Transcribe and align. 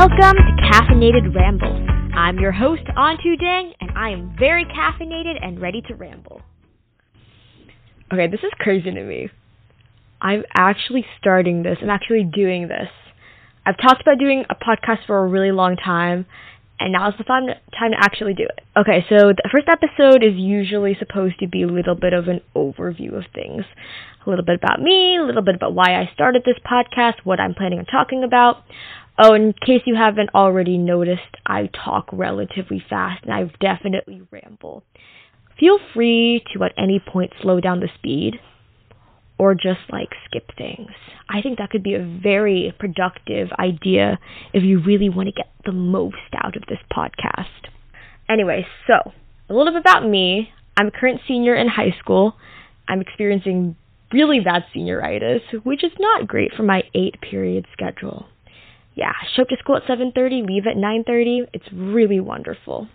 Welcome 0.00 0.36
to 0.36 0.62
Caffeinated 0.72 1.34
Ramble. 1.34 1.86
I'm 2.16 2.38
your 2.38 2.52
host, 2.52 2.80
Anh 2.96 3.18
Thu 3.22 3.36
Dang, 3.36 3.74
and 3.82 3.90
I 3.94 4.08
am 4.08 4.34
very 4.38 4.64
caffeinated 4.64 5.36
and 5.42 5.60
ready 5.60 5.82
to 5.88 5.94
ramble. 5.94 6.40
Okay, 8.10 8.26
this 8.26 8.40
is 8.40 8.50
crazy 8.58 8.90
to 8.90 9.04
me. 9.04 9.28
I'm 10.22 10.44
actually 10.56 11.04
starting 11.18 11.64
this. 11.64 11.76
I'm 11.82 11.90
actually 11.90 12.24
doing 12.24 12.68
this. 12.68 12.88
I've 13.66 13.76
talked 13.76 14.00
about 14.00 14.18
doing 14.18 14.44
a 14.48 14.54
podcast 14.54 15.04
for 15.06 15.18
a 15.18 15.28
really 15.28 15.52
long 15.52 15.76
time, 15.76 16.24
and 16.78 16.92
now 16.92 17.10
is 17.10 17.14
the 17.18 17.24
time 17.24 17.48
time 17.78 17.90
to 17.90 17.98
actually 18.00 18.32
do 18.32 18.44
it. 18.44 18.64
Okay, 18.78 19.04
so 19.10 19.34
the 19.36 19.50
first 19.52 19.68
episode 19.68 20.24
is 20.24 20.32
usually 20.34 20.96
supposed 20.98 21.38
to 21.40 21.46
be 21.46 21.62
a 21.62 21.68
little 21.68 21.94
bit 21.94 22.14
of 22.14 22.26
an 22.28 22.40
overview 22.56 23.18
of 23.18 23.24
things. 23.34 23.66
A 24.26 24.30
little 24.30 24.44
bit 24.46 24.56
about 24.62 24.80
me, 24.80 25.18
a 25.20 25.22
little 25.22 25.42
bit 25.42 25.56
about 25.56 25.74
why 25.74 26.00
I 26.00 26.08
started 26.14 26.42
this 26.46 26.58
podcast, 26.64 27.24
what 27.24 27.38
I'm 27.38 27.54
planning 27.54 27.80
on 27.80 27.84
talking 27.84 28.24
about. 28.24 28.64
Oh, 29.22 29.34
in 29.34 29.52
case 29.52 29.82
you 29.84 29.96
haven't 29.96 30.30
already 30.34 30.78
noticed, 30.78 31.36
I 31.44 31.68
talk 31.84 32.08
relatively 32.10 32.82
fast 32.88 33.22
and 33.24 33.34
I 33.34 33.52
definitely 33.60 34.22
ramble. 34.30 34.82
Feel 35.58 35.78
free 35.92 36.42
to 36.54 36.64
at 36.64 36.72
any 36.78 37.00
point 37.00 37.34
slow 37.42 37.60
down 37.60 37.80
the 37.80 37.90
speed 37.98 38.36
or 39.38 39.54
just 39.54 39.80
like 39.90 40.08
skip 40.24 40.50
things. 40.56 40.88
I 41.28 41.42
think 41.42 41.58
that 41.58 41.68
could 41.68 41.82
be 41.82 41.92
a 41.92 42.20
very 42.22 42.74
productive 42.78 43.48
idea 43.58 44.18
if 44.54 44.62
you 44.62 44.82
really 44.82 45.10
want 45.10 45.28
to 45.28 45.34
get 45.34 45.50
the 45.66 45.72
most 45.72 46.16
out 46.42 46.56
of 46.56 46.62
this 46.66 46.78
podcast. 46.90 47.68
Anyway, 48.26 48.66
so 48.86 49.12
a 49.50 49.52
little 49.52 49.74
bit 49.74 49.82
about 49.82 50.08
me. 50.08 50.48
I'm 50.78 50.86
a 50.86 50.90
current 50.90 51.20
senior 51.28 51.54
in 51.54 51.68
high 51.68 51.94
school. 51.98 52.36
I'm 52.88 53.02
experiencing 53.02 53.76
really 54.14 54.40
bad 54.40 54.64
senioritis, 54.74 55.40
which 55.62 55.84
is 55.84 55.92
not 55.98 56.26
great 56.26 56.52
for 56.56 56.62
my 56.62 56.84
8 56.94 57.20
period 57.20 57.66
schedule. 57.74 58.29
Yeah, 59.00 59.12
show 59.34 59.42
up 59.42 59.48
to 59.48 59.56
school 59.56 59.76
at 59.76 59.84
7:30, 59.84 60.46
leave 60.46 60.66
at 60.66 60.76
9:30. 60.76 61.48
It's 61.54 61.64
really 61.72 62.20
wonderful. 62.20 62.86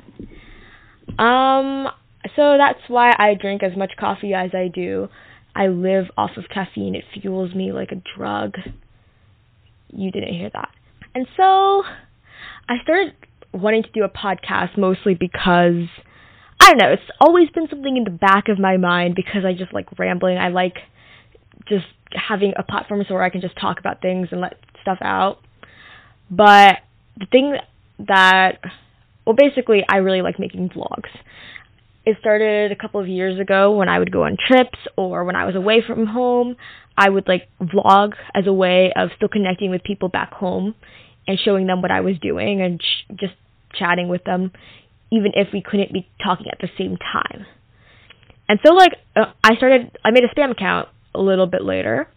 Um 1.17 1.89
so 2.35 2.57
that's 2.57 2.79
why 2.87 3.15
I 3.17 3.33
drink 3.33 3.63
as 3.63 3.75
much 3.75 3.93
coffee 3.99 4.33
as 4.33 4.51
I 4.53 4.67
do. 4.67 5.09
I 5.55 5.67
live 5.67 6.05
off 6.15 6.37
of 6.37 6.45
caffeine. 6.53 6.95
It 6.95 7.05
fuels 7.19 7.55
me 7.55 7.71
like 7.71 7.91
a 7.91 8.01
drug. 8.15 8.57
You 9.89 10.11
didn't 10.11 10.33
hear 10.33 10.49
that. 10.53 10.69
And 11.15 11.27
so 11.37 11.83
I 12.67 12.75
started 12.83 13.13
wanting 13.51 13.83
to 13.83 13.91
do 13.91 14.03
a 14.03 14.09
podcast 14.09 14.77
mostly 14.77 15.15
because 15.15 15.87
I 16.59 16.69
don't 16.69 16.77
know, 16.77 16.91
it's 16.91 17.09
always 17.19 17.49
been 17.49 17.67
something 17.69 17.97
in 17.97 18.03
the 18.03 18.11
back 18.11 18.47
of 18.49 18.59
my 18.59 18.77
mind 18.77 19.15
because 19.15 19.43
I 19.45 19.53
just 19.53 19.73
like 19.73 19.87
rambling. 19.97 20.37
I 20.37 20.49
like 20.49 20.75
just 21.67 21.85
having 22.11 22.53
a 22.57 22.63
platform 22.63 23.03
so 23.07 23.15
where 23.15 23.23
I 23.23 23.29
can 23.29 23.41
just 23.41 23.57
talk 23.59 23.79
about 23.79 24.01
things 24.01 24.29
and 24.31 24.41
let 24.41 24.57
stuff 24.81 24.99
out. 25.01 25.39
But 26.29 26.79
the 27.17 27.25
thing 27.31 27.55
that 27.99 28.59
well 29.25 29.35
basically 29.35 29.83
I 29.87 29.97
really 29.97 30.21
like 30.21 30.39
making 30.39 30.69
vlogs. 30.69 31.09
It 32.05 32.17
started 32.19 32.71
a 32.71 32.75
couple 32.75 33.01
of 33.01 33.07
years 33.07 33.39
ago 33.39 33.71
when 33.71 33.89
I 33.89 33.97
would 33.97 34.11
go 34.11 34.23
on 34.23 34.37
trips 34.47 34.77
or 34.95 35.23
when 35.23 35.35
I 35.35 35.45
was 35.45 35.55
away 35.55 35.81
from 35.85 36.05
home. 36.05 36.55
I 36.97 37.09
would 37.09 37.27
like 37.27 37.49
vlog 37.59 38.13
as 38.33 38.45
a 38.47 38.53
way 38.53 38.93
of 38.95 39.09
still 39.17 39.27
connecting 39.27 39.71
with 39.71 39.83
people 39.83 40.07
back 40.07 40.31
home 40.33 40.75
and 41.27 41.39
showing 41.43 41.67
them 41.67 41.81
what 41.81 41.91
I 41.91 42.01
was 42.01 42.15
doing 42.21 42.61
and 42.61 42.81
sh- 42.81 43.11
just 43.15 43.33
chatting 43.77 44.07
with 44.07 44.23
them, 44.23 44.51
even 45.11 45.31
if 45.33 45.49
we 45.51 45.61
couldn't 45.61 45.91
be 45.91 46.07
talking 46.23 46.47
at 46.51 46.59
the 46.59 46.69
same 46.77 46.97
time. 46.97 47.45
And 48.47 48.59
so, 48.65 48.73
like, 48.73 48.93
uh, 49.15 49.31
I 49.43 49.55
started, 49.55 49.97
I 50.05 50.11
made 50.11 50.23
a 50.23 50.33
spam 50.33 50.51
account 50.51 50.87
a 51.13 51.19
little 51.19 51.47
bit 51.47 51.63
later, 51.63 52.07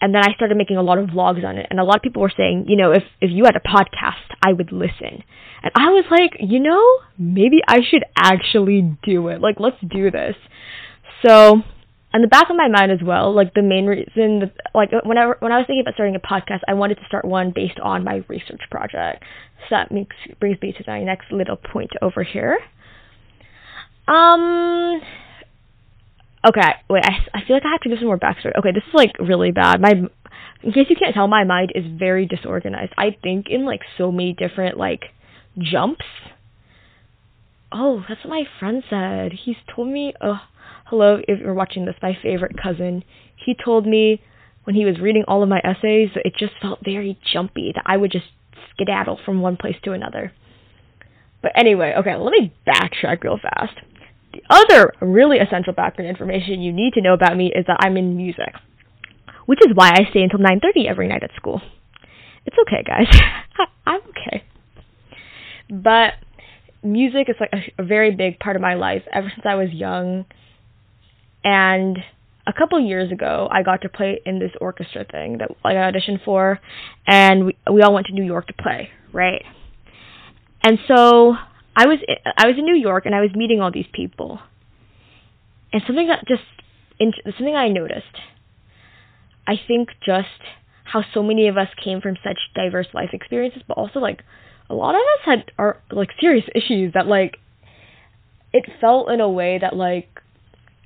and 0.00 0.14
then 0.14 0.22
I 0.22 0.34
started 0.34 0.56
making 0.56 0.76
a 0.76 0.82
lot 0.82 0.98
of 0.98 1.08
vlogs 1.08 1.44
on 1.44 1.56
it. 1.56 1.66
And 1.70 1.80
a 1.80 1.84
lot 1.84 1.96
of 1.96 2.02
people 2.02 2.22
were 2.22 2.32
saying, 2.36 2.66
you 2.68 2.76
know, 2.76 2.92
if 2.92 3.02
if 3.20 3.30
you 3.32 3.44
had 3.44 3.56
a 3.56 3.60
podcast, 3.60 4.36
I 4.44 4.52
would 4.52 4.72
listen. 4.72 5.24
And 5.62 5.72
I 5.74 5.90
was 5.90 6.04
like, 6.10 6.36
you 6.40 6.60
know, 6.60 6.82
maybe 7.18 7.60
I 7.66 7.78
should 7.88 8.04
actually 8.16 8.96
do 9.04 9.28
it. 9.28 9.40
Like, 9.40 9.56
let's 9.58 9.80
do 9.80 10.10
this. 10.10 10.36
So, 11.26 11.62
in 12.12 12.22
the 12.22 12.28
back 12.28 12.50
of 12.50 12.56
my 12.56 12.68
mind 12.68 12.92
as 12.92 13.00
well, 13.02 13.34
like 13.34 13.54
the 13.54 13.62
main 13.62 13.86
reason, 13.86 14.40
that, 14.40 14.52
like 14.74 14.90
whenever 15.04 15.36
when 15.40 15.52
I 15.52 15.56
was 15.56 15.66
thinking 15.66 15.80
about 15.80 15.94
starting 15.94 16.14
a 16.14 16.20
podcast, 16.20 16.60
I 16.68 16.74
wanted 16.74 16.96
to 16.96 17.06
start 17.06 17.24
one 17.24 17.52
based 17.54 17.80
on 17.82 18.04
my 18.04 18.22
research 18.28 18.62
project. 18.70 19.24
So 19.60 19.66
that 19.76 19.90
makes 19.90 20.16
brings 20.38 20.60
me 20.60 20.72
to 20.72 20.84
my 20.86 21.02
next 21.02 21.32
little 21.32 21.56
point 21.56 21.92
over 22.02 22.22
here. 22.22 22.58
Um. 24.08 25.00
Okay, 26.46 26.60
wait. 26.88 27.02
I, 27.04 27.38
I 27.38 27.46
feel 27.46 27.56
like 27.56 27.64
I 27.64 27.72
have 27.72 27.80
to 27.80 27.88
give 27.88 27.98
some 27.98 28.06
more 28.06 28.18
backstory. 28.18 28.56
Okay, 28.56 28.70
this 28.72 28.84
is 28.86 28.94
like 28.94 29.18
really 29.18 29.50
bad. 29.50 29.80
My, 29.80 29.92
in 30.62 30.72
case 30.72 30.86
you 30.88 30.96
can't 30.96 31.14
tell, 31.14 31.26
my 31.26 31.44
mind 31.44 31.72
is 31.74 31.84
very 31.98 32.26
disorganized. 32.26 32.92
I 32.96 33.16
think 33.20 33.46
in 33.50 33.64
like 33.64 33.80
so 33.98 34.12
many 34.12 34.32
different 34.32 34.76
like 34.76 35.06
jumps. 35.58 36.04
Oh, 37.72 38.04
that's 38.08 38.22
what 38.24 38.30
my 38.30 38.44
friend 38.60 38.84
said. 38.88 39.32
He's 39.44 39.56
told 39.74 39.88
me. 39.88 40.12
Oh, 40.20 40.38
hello. 40.86 41.18
If 41.26 41.40
you're 41.40 41.54
watching 41.54 41.84
this, 41.84 41.96
my 42.00 42.16
favorite 42.22 42.56
cousin. 42.62 43.02
He 43.34 43.54
told 43.54 43.86
me 43.86 44.22
when 44.64 44.76
he 44.76 44.84
was 44.84 45.00
reading 45.00 45.24
all 45.26 45.42
of 45.42 45.48
my 45.48 45.60
essays, 45.64 46.10
it 46.14 46.34
just 46.38 46.52
felt 46.62 46.78
very 46.84 47.18
jumpy. 47.32 47.72
That 47.74 47.84
I 47.86 47.96
would 47.96 48.12
just 48.12 48.26
skedaddle 48.70 49.18
from 49.24 49.40
one 49.40 49.56
place 49.56 49.76
to 49.82 49.92
another. 49.92 50.32
But 51.42 51.52
anyway, 51.56 51.94
okay, 51.98 52.14
let 52.14 52.30
me 52.30 52.52
backtrack 52.66 53.24
real 53.24 53.38
fast. 53.40 53.78
The 54.36 54.42
other 54.54 54.92
really 55.00 55.38
essential 55.38 55.72
background 55.72 56.10
information 56.10 56.60
you 56.60 56.72
need 56.72 56.92
to 56.94 57.00
know 57.00 57.14
about 57.14 57.36
me 57.36 57.46
is 57.54 57.64
that 57.68 57.78
I'm 57.80 57.96
in 57.96 58.16
music, 58.16 58.52
which 59.46 59.60
is 59.66 59.74
why 59.74 59.90
I 59.90 60.10
stay 60.10 60.22
until 60.22 60.40
9:30 60.40 60.86
every 60.88 61.08
night 61.08 61.22
at 61.22 61.30
school. 61.36 61.62
It's 62.44 62.56
okay, 62.66 62.82
guys. 62.86 63.08
I'm 63.86 64.00
okay. 64.10 64.44
But 65.70 66.14
music 66.82 67.28
is 67.28 67.36
like 67.40 67.50
a, 67.52 67.82
a 67.82 67.84
very 67.84 68.14
big 68.14 68.38
part 68.38 68.56
of 68.56 68.62
my 68.62 68.74
life 68.74 69.02
ever 69.10 69.32
since 69.34 69.46
I 69.46 69.54
was 69.54 69.70
young. 69.72 70.26
And 71.42 71.98
a 72.46 72.52
couple 72.52 72.78
years 72.78 73.10
ago, 73.10 73.48
I 73.50 73.62
got 73.62 73.80
to 73.82 73.88
play 73.88 74.20
in 74.26 74.38
this 74.38 74.52
orchestra 74.60 75.06
thing 75.10 75.38
that 75.38 75.48
I 75.64 75.74
auditioned 75.74 76.24
for, 76.24 76.60
and 77.06 77.46
we 77.46 77.56
we 77.72 77.80
all 77.80 77.94
went 77.94 78.08
to 78.08 78.12
New 78.12 78.24
York 78.24 78.48
to 78.48 78.52
play, 78.52 78.90
right? 79.14 79.44
And 80.62 80.78
so 80.86 81.36
I 81.76 81.86
was 81.86 81.98
I 82.24 82.46
was 82.46 82.56
in 82.56 82.64
New 82.64 82.74
York 82.74 83.04
and 83.04 83.14
I 83.14 83.20
was 83.20 83.30
meeting 83.34 83.60
all 83.60 83.70
these 83.70 83.86
people, 83.92 84.40
and 85.72 85.82
something 85.86 86.08
that 86.08 86.24
just 86.26 86.42
something 86.98 87.54
I 87.54 87.68
noticed. 87.68 88.16
I 89.46 89.56
think 89.68 89.90
just 90.04 90.40
how 90.84 91.04
so 91.12 91.22
many 91.22 91.48
of 91.48 91.58
us 91.58 91.68
came 91.82 92.00
from 92.00 92.16
such 92.24 92.38
diverse 92.54 92.88
life 92.94 93.10
experiences, 93.12 93.62
but 93.68 93.76
also 93.76 94.00
like 94.00 94.22
a 94.70 94.74
lot 94.74 94.94
of 94.94 95.02
us 95.02 95.24
had 95.26 95.52
are 95.58 95.82
like 95.90 96.08
serious 96.18 96.46
issues 96.54 96.94
that 96.94 97.06
like 97.06 97.36
it 98.54 98.64
felt 98.80 99.10
in 99.10 99.20
a 99.20 99.28
way 99.28 99.58
that 99.60 99.76
like 99.76 100.08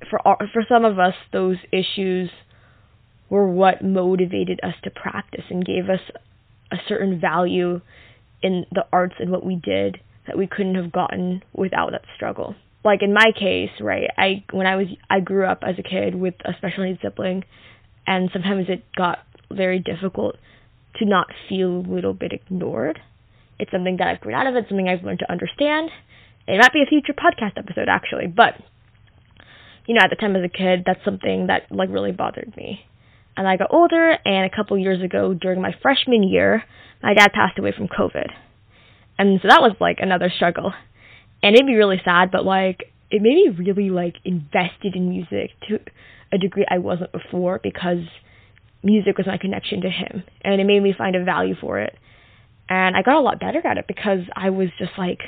for 0.09 0.19
for 0.51 0.63
some 0.67 0.83
of 0.83 0.99
us 0.99 1.15
those 1.31 1.57
issues 1.71 2.29
were 3.29 3.49
what 3.49 3.81
motivated 3.81 4.59
us 4.61 4.73
to 4.83 4.89
practice 4.89 5.45
and 5.49 5.65
gave 5.65 5.89
us 5.89 6.01
a 6.69 6.75
certain 6.89 7.19
value 7.19 7.79
in 8.43 8.65
the 8.73 8.85
arts 8.91 9.15
and 9.19 9.31
what 9.31 9.45
we 9.45 9.55
did 9.55 10.01
that 10.31 10.37
we 10.37 10.47
couldn't 10.47 10.75
have 10.75 10.91
gotten 10.91 11.43
without 11.53 11.91
that 11.91 12.05
struggle. 12.15 12.55
Like 12.83 13.03
in 13.03 13.13
my 13.13 13.31
case, 13.37 13.69
right? 13.79 14.09
I 14.17 14.43
when 14.51 14.65
I 14.65 14.75
was 14.75 14.87
I 15.09 15.19
grew 15.19 15.45
up 15.45 15.59
as 15.61 15.75
a 15.77 15.83
kid 15.83 16.15
with 16.15 16.35
a 16.45 16.53
special 16.57 16.85
needs 16.85 16.99
sibling 17.01 17.43
and 18.07 18.29
sometimes 18.33 18.65
it 18.69 18.83
got 18.95 19.19
very 19.51 19.79
difficult 19.79 20.37
to 20.95 21.05
not 21.05 21.27
feel 21.47 21.69
a 21.69 21.87
little 21.87 22.13
bit 22.13 22.31
ignored 22.33 22.99
it's 23.61 23.71
something 23.71 23.97
that 23.97 24.07
I've 24.07 24.19
grown 24.19 24.35
out 24.35 24.47
of. 24.47 24.55
It's 24.55 24.67
something 24.67 24.89
I've 24.89 25.03
learned 25.03 25.19
to 25.19 25.31
understand. 25.31 25.91
It 26.47 26.57
might 26.57 26.73
be 26.73 26.81
a 26.81 26.89
future 26.89 27.13
podcast 27.13 27.57
episode 27.57 27.87
actually, 27.87 28.25
but 28.25 28.55
you 29.85 29.93
know, 29.93 30.01
at 30.03 30.09
the 30.09 30.15
time 30.15 30.35
as 30.35 30.43
a 30.43 30.49
kid, 30.49 30.83
that's 30.85 31.03
something 31.05 31.47
that 31.47 31.71
like 31.71 31.89
really 31.89 32.11
bothered 32.11 32.57
me. 32.57 32.81
And 33.37 33.47
I 33.47 33.57
got 33.57 33.71
older, 33.71 34.17
and 34.25 34.51
a 34.51 34.55
couple 34.55 34.77
years 34.77 35.01
ago, 35.01 35.33
during 35.33 35.61
my 35.61 35.73
freshman 35.81 36.23
year, 36.23 36.63
my 37.01 37.13
dad 37.13 37.31
passed 37.33 37.57
away 37.57 37.71
from 37.75 37.87
COVID, 37.87 38.29
and 39.17 39.39
so 39.41 39.47
that 39.47 39.61
was 39.61 39.75
like 39.79 39.97
another 39.99 40.31
struggle. 40.35 40.73
And 41.43 41.55
it'd 41.55 41.67
be 41.67 41.75
really 41.75 42.01
sad, 42.03 42.31
but 42.31 42.45
like 42.45 42.91
it 43.09 43.21
made 43.21 43.35
me 43.35 43.65
really 43.65 43.89
like 43.89 44.15
invested 44.23 44.95
in 44.95 45.09
music 45.09 45.51
to 45.67 45.79
a 46.31 46.37
degree 46.37 46.65
I 46.69 46.77
wasn't 46.77 47.11
before 47.11 47.59
because 47.61 48.05
music 48.83 49.17
was 49.17 49.27
my 49.27 49.37
connection 49.37 49.81
to 49.81 49.89
him, 49.89 50.23
and 50.41 50.61
it 50.61 50.65
made 50.65 50.81
me 50.81 50.93
find 50.97 51.15
a 51.15 51.23
value 51.23 51.55
for 51.59 51.79
it 51.79 51.97
and 52.71 52.95
I 52.95 53.01
got 53.01 53.17
a 53.17 53.19
lot 53.19 53.37
better 53.37 53.61
at 53.67 53.77
it 53.77 53.85
because 53.85 54.19
I 54.33 54.49
was 54.49 54.69
just 54.79 54.93
like 54.97 55.19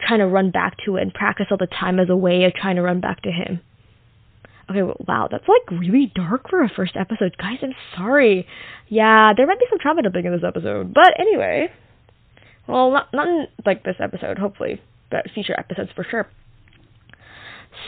trying 0.00 0.18
to 0.18 0.26
run 0.26 0.50
back 0.50 0.76
to 0.84 0.96
it 0.96 1.02
and 1.02 1.14
practice 1.14 1.46
all 1.52 1.56
the 1.56 1.68
time 1.68 2.00
as 2.00 2.08
a 2.10 2.16
way 2.16 2.44
of 2.44 2.52
trying 2.52 2.74
to 2.74 2.82
run 2.82 3.00
back 3.00 3.22
to 3.22 3.30
him. 3.30 3.60
Okay, 4.68 4.82
well, 4.82 4.96
wow, 5.06 5.28
that's 5.30 5.46
like 5.46 5.80
really 5.80 6.10
dark 6.12 6.50
for 6.50 6.62
a 6.62 6.68
first 6.68 6.96
episode. 6.96 7.36
Guys, 7.38 7.58
I'm 7.62 7.74
sorry. 7.96 8.44
Yeah, 8.88 9.34
there 9.36 9.46
might 9.46 9.60
be 9.60 9.66
some 9.70 9.78
trauma 9.78 10.02
dumping 10.02 10.26
in 10.26 10.32
this 10.32 10.42
episode. 10.44 10.92
But 10.92 11.14
anyway, 11.18 11.68
well, 12.68 12.92
not, 12.92 13.08
not 13.12 13.26
in 13.26 13.46
like 13.64 13.82
this 13.82 13.96
episode, 13.98 14.38
hopefully, 14.38 14.80
but 15.10 15.24
future 15.32 15.58
episodes 15.58 15.90
for 15.96 16.04
sure. 16.08 16.28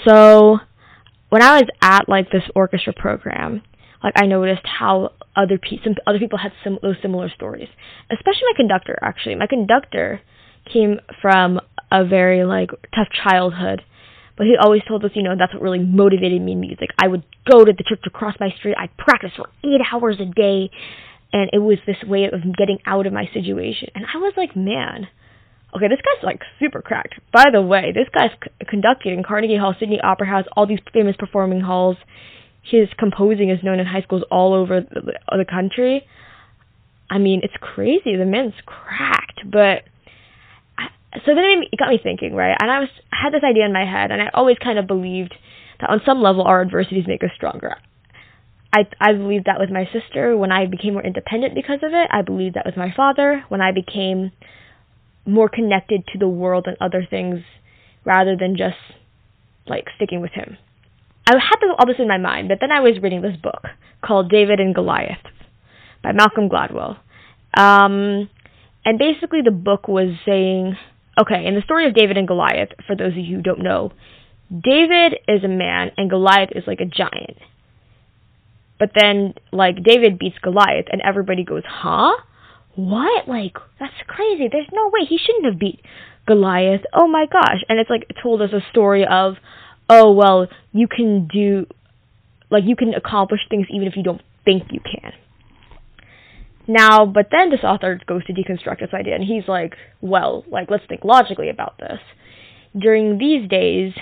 So, 0.07 0.59
when 1.29 1.43
I 1.43 1.61
was 1.61 1.69
at 1.83 2.09
like 2.09 2.31
this 2.31 2.43
orchestra 2.55 2.93
program, 2.93 3.63
like 4.03 4.15
I 4.17 4.27
noticed 4.27 4.63
how 4.65 5.13
other 5.37 5.59
pe- 5.59 5.83
some 5.85 5.95
other 6.07 6.19
people 6.19 6.39
had 6.39 6.53
some 6.65 6.79
those 6.83 6.97
similar 7.03 7.31
stories. 7.31 7.69
Especially 8.11 8.43
my 8.53 8.57
conductor 8.57 8.99
actually. 9.03 9.37
My 9.37 9.47
conductor 9.47 10.21
came 10.73 10.99
from 11.21 11.61
a 11.93 12.05
very 12.05 12.45
like 12.45 12.71
tough 12.95 13.09
childhood. 13.25 13.83
But 14.37 14.47
he 14.47 14.57
always 14.59 14.81
told 14.89 15.05
us, 15.05 15.11
you 15.15 15.23
know, 15.23 15.35
that's 15.39 15.53
what 15.53 15.63
really 15.63 15.81
motivated 15.81 16.41
me 16.41 16.53
in 16.53 16.61
music. 16.61 16.89
I 16.99 17.09
would 17.09 17.25
go 17.51 17.63
to 17.63 17.73
the 17.77 17.85
church 17.87 18.01
across 18.07 18.35
my 18.41 18.49
street. 18.59 18.75
I'd 18.79 18.97
practice 18.97 19.33
for 19.37 19.51
eight 19.63 19.83
hours 19.93 20.17
a 20.19 20.25
day. 20.25 20.71
And 21.33 21.51
it 21.53 21.59
was 21.59 21.79
this 21.87 22.03
way 22.05 22.25
of 22.25 22.41
getting 22.57 22.79
out 22.87 23.07
of 23.07 23.13
my 23.13 23.29
situation. 23.33 23.89
And 23.95 24.05
I 24.13 24.19
was 24.19 24.35
like, 24.37 24.57
man, 24.57 25.07
okay, 25.75 25.89
this 25.89 26.01
guy's 26.01 26.25
like 26.25 26.41
super 26.59 26.83
cracked. 26.83 27.15
By 27.33 27.47
the 27.53 27.63
way, 27.63 27.93
this 27.95 28.09
guy's 28.13 28.33
c- 28.43 28.67
conducting 28.69 29.15
in 29.15 29.23
Carnegie 29.23 29.57
Hall, 29.57 29.75
Sydney 29.79 30.01
Opera 30.01 30.27
House, 30.27 30.45
all 30.57 30.67
these 30.67 30.81
famous 30.93 31.17
performing 31.17 31.61
halls. 31.61 31.97
His 32.63 32.89
composing 32.99 33.51
is 33.51 33.63
known 33.63 33.79
in 33.79 33.87
high 33.87 34.03
schools 34.03 34.23
all 34.31 34.55
over 34.55 34.81
the, 34.81 35.13
the 35.31 35.47
country. 35.49 36.05
I 37.09 37.19
mean, 37.19 37.41
it's 37.43 37.55
crazy. 37.61 38.17
The 38.17 38.27
man's 38.27 38.55
cracked, 38.67 39.41
but 39.45 39.83
so 41.27 41.35
then 41.35 41.65
it 41.71 41.79
got 41.79 41.89
me 41.89 41.99
thinking, 42.01 42.35
right? 42.35 42.57
And 42.61 42.71
I 42.71 42.81
was 42.81 42.89
I 43.13 43.17
had 43.25 43.33
this 43.33 43.43
idea 43.43 43.65
in 43.65 43.73
my 43.73 43.85
head, 43.85 44.11
and 44.11 44.23
I 44.23 44.31
always 44.33 44.57
kind 44.63 44.79
of 44.79 44.87
believed 44.87 45.35
that 45.81 45.91
on 45.91 46.01
some 46.07 46.23
level 46.23 46.45
our 46.45 46.63
adversities 46.63 47.05
make 47.07 47.25
us 47.25 47.31
stronger. 47.35 47.77
I 48.73 48.87
I 49.01 49.13
believed 49.13 49.47
that 49.47 49.59
with 49.59 49.71
my 49.71 49.89
sister 49.93 50.37
when 50.37 50.53
I 50.53 50.67
became 50.67 50.95
more 50.95 51.05
independent 51.05 51.55
because 51.55 51.81
of 51.83 51.93
it. 51.93 52.09
I 52.11 52.23
believed 52.23 52.57
that 52.57 52.67
with 52.67 52.77
my 52.77 52.93
father 52.95 53.45
when 53.49 53.61
I 53.61 53.73
became 53.73 54.33
more 55.27 55.49
connected 55.49 56.07
to 56.13 56.19
the 56.19 56.29
world 56.29 56.67
and 56.67 56.77
other 56.81 57.07
things 57.09 57.41
rather 58.05 58.37
than 58.37 58.57
just 58.57 58.79
like 59.67 59.85
sticking 59.97 60.21
with 60.21 60.33
him. 60.33 60.57
I 61.27 61.33
had 61.35 61.61
this, 61.61 61.71
all 61.79 61.87
this 61.87 61.97
in 61.99 62.09
my 62.09 62.19
mind, 62.19 62.49
but 62.49 62.59
then 62.61 62.73
I 62.73 62.81
was 62.81 62.99
reading 63.03 63.23
this 63.23 63.37
book 63.37 63.63
called 64.05 64.31
David 64.31 64.59
and 64.59 64.75
Goliath 64.75 65.23
by 66.03 66.13
Malcolm 66.13 66.49
Gladwell. 66.49 66.99
Um, 67.57 68.31
and 68.85 68.99
basically 68.99 69.41
the 69.45 69.51
book 69.51 69.87
was 69.87 70.15
saying 70.25 70.77
Okay, 71.21 71.45
in 71.47 71.55
the 71.55 71.63
story 71.63 71.87
of 71.87 71.95
David 71.95 72.17
and 72.17 72.27
Goliath, 72.27 72.71
for 72.87 72.97
those 72.97 73.13
of 73.13 73.19
you 73.19 73.37
who 73.37 73.43
don't 73.43 73.63
know, 73.63 73.93
David 74.51 75.19
is 75.29 75.45
a 75.45 75.49
man 75.49 75.91
and 75.97 76.09
Goliath 76.09 76.51
is 76.55 76.65
like 76.67 76.81
a 76.81 76.87
giant. 76.87 77.37
But 78.81 78.93
then, 78.99 79.35
like, 79.53 79.85
David 79.85 80.19
beats 80.19 80.39
Goliath 80.43 80.87
and 80.91 81.03
everybody 81.03 81.45
goes, 81.45 81.63
huh? 81.69 82.17
What? 82.75 83.29
Like, 83.29 83.57
that's 83.79 83.93
crazy. 84.09 84.49
There's 84.51 84.71
no 84.73 84.87
way. 84.87 85.07
He 85.07 85.19
shouldn't 85.19 85.45
have 85.45 85.61
beat 85.61 85.81
Goliath. 86.27 86.81
Oh 86.95 87.07
my 87.07 87.27
gosh. 87.31 87.63
And 87.69 87.79
it's 87.79 87.91
like 87.91 88.07
it 88.09 88.17
told 88.23 88.41
us 88.41 88.51
a 88.53 88.69
story 88.71 89.05
of, 89.05 89.35
oh, 89.91 90.13
well, 90.13 90.47
you 90.73 90.89
can 90.89 91.29
do, 91.29 91.67
like, 92.51 92.65
you 92.67 92.75
can 92.75 92.95
accomplish 92.95 93.41
things 93.51 93.67
even 93.71 93.87
if 93.87 93.97
you 93.97 94.03
don't 94.03 94.23
think 94.47 94.73
you 94.73 94.81
can. 94.81 95.13
Now, 96.67 97.05
but 97.05 97.27
then 97.31 97.51
this 97.51 97.61
author 97.65 98.01
goes 98.07 98.25
to 98.27 98.33
deconstruct 98.33 98.81
this 98.81 98.95
idea, 98.95 99.17
and 99.17 99.25
he's 99.25 99.49
like, 99.49 99.75
well, 100.01 100.45
like, 100.49 100.71
let's 100.71 100.85
think 100.89 101.05
logically 101.05 101.51
about 101.51 101.77
this. 101.79 101.99
During 102.79 103.19
these 103.19 103.49
days, 103.49 103.93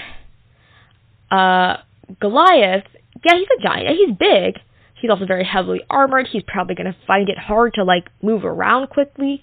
uh, 1.30 1.78
Goliath, 2.20 2.84
yeah, 3.25 3.34
he's 3.34 3.48
a 3.58 3.62
giant. 3.62 3.88
He's 3.88 4.16
big. 4.16 4.60
He's 5.00 5.11
also 5.11 5.27
very 5.27 5.45
heavily 5.45 5.81
armored. 5.89 6.29
He's 6.31 6.43
probably 6.47 6.75
going 6.75 6.93
to 6.93 6.97
find 7.06 7.29
it 7.29 7.39
hard 7.39 7.75
to, 7.75 7.85
like, 7.85 8.09
move 8.23 8.45
around 8.45 8.89
quickly. 8.89 9.43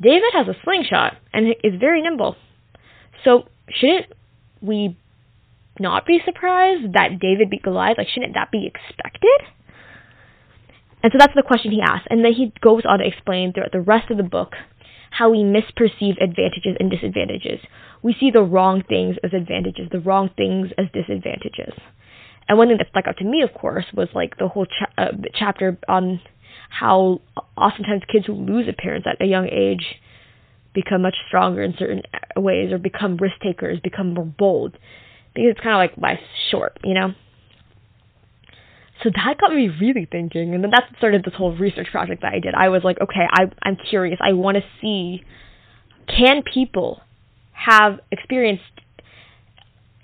David 0.00 0.30
has 0.32 0.48
a 0.48 0.54
slingshot 0.64 1.14
and 1.32 1.54
is 1.62 1.80
very 1.80 2.02
nimble. 2.02 2.36
So, 3.24 3.44
shouldn't 3.70 4.06
we 4.60 4.96
not 5.78 6.06
be 6.06 6.20
surprised 6.24 6.92
that 6.94 7.18
David 7.20 7.50
beat 7.50 7.62
Goliath? 7.62 7.98
Like, 7.98 8.08
shouldn't 8.08 8.34
that 8.34 8.50
be 8.50 8.66
expected? 8.66 9.40
And 11.02 11.12
so 11.12 11.18
that's 11.18 11.34
the 11.34 11.42
question 11.42 11.70
he 11.70 11.80
asks. 11.80 12.06
And 12.10 12.24
then 12.24 12.32
he 12.32 12.52
goes 12.60 12.82
on 12.88 12.98
to 12.98 13.06
explain 13.06 13.52
throughout 13.52 13.72
the 13.72 13.80
rest 13.80 14.10
of 14.10 14.16
the 14.16 14.22
book 14.22 14.54
how 15.10 15.30
we 15.30 15.38
misperceive 15.38 16.20
advantages 16.20 16.76
and 16.80 16.90
disadvantages. 16.90 17.60
We 18.02 18.16
see 18.18 18.30
the 18.30 18.42
wrong 18.42 18.82
things 18.88 19.16
as 19.22 19.32
advantages, 19.32 19.88
the 19.90 20.00
wrong 20.00 20.30
things 20.36 20.70
as 20.76 20.86
disadvantages. 20.92 21.72
And 22.48 22.58
one 22.58 22.68
thing 22.68 22.78
that 22.78 22.88
stuck 22.90 23.06
out 23.06 23.16
to 23.18 23.24
me, 23.24 23.42
of 23.42 23.52
course, 23.52 23.86
was 23.94 24.08
like 24.14 24.38
the 24.38 24.48
whole 24.48 24.66
cha- 24.66 24.92
uh, 24.96 25.12
chapter 25.34 25.78
on 25.88 26.20
how 26.68 27.20
oftentimes 27.56 28.02
kids 28.10 28.26
who 28.26 28.34
lose 28.34 28.68
a 28.68 28.72
parent 28.72 29.06
at 29.06 29.20
a 29.20 29.26
young 29.26 29.48
age 29.48 29.96
become 30.74 31.02
much 31.02 31.16
stronger 31.26 31.62
in 31.62 31.74
certain 31.78 32.02
ways 32.36 32.72
or 32.72 32.78
become 32.78 33.16
risk 33.16 33.36
takers, 33.42 33.80
become 33.80 34.14
more 34.14 34.24
bold. 34.24 34.72
Because 35.34 35.50
it's 35.50 35.60
kind 35.60 35.74
of 35.74 35.78
like 35.78 35.96
life's 35.98 36.22
short, 36.50 36.78
you 36.84 36.94
know? 36.94 37.14
So 39.02 39.10
that 39.14 39.38
got 39.38 39.52
me 39.52 39.68
really 39.68 40.06
thinking, 40.10 40.54
and 40.54 40.64
then 40.64 40.70
that 40.70 40.84
started 40.96 41.22
this 41.24 41.34
whole 41.34 41.54
research 41.54 41.88
project 41.92 42.22
that 42.22 42.32
I 42.32 42.40
did. 42.40 42.54
I 42.54 42.68
was 42.70 42.82
like, 42.82 42.98
okay, 43.00 43.26
I, 43.30 43.44
I'm 43.62 43.76
curious. 43.76 44.18
I 44.22 44.32
want 44.32 44.56
to 44.56 44.62
see 44.80 45.22
can 46.08 46.42
people 46.42 47.02
have 47.52 48.00
experienced 48.10 48.62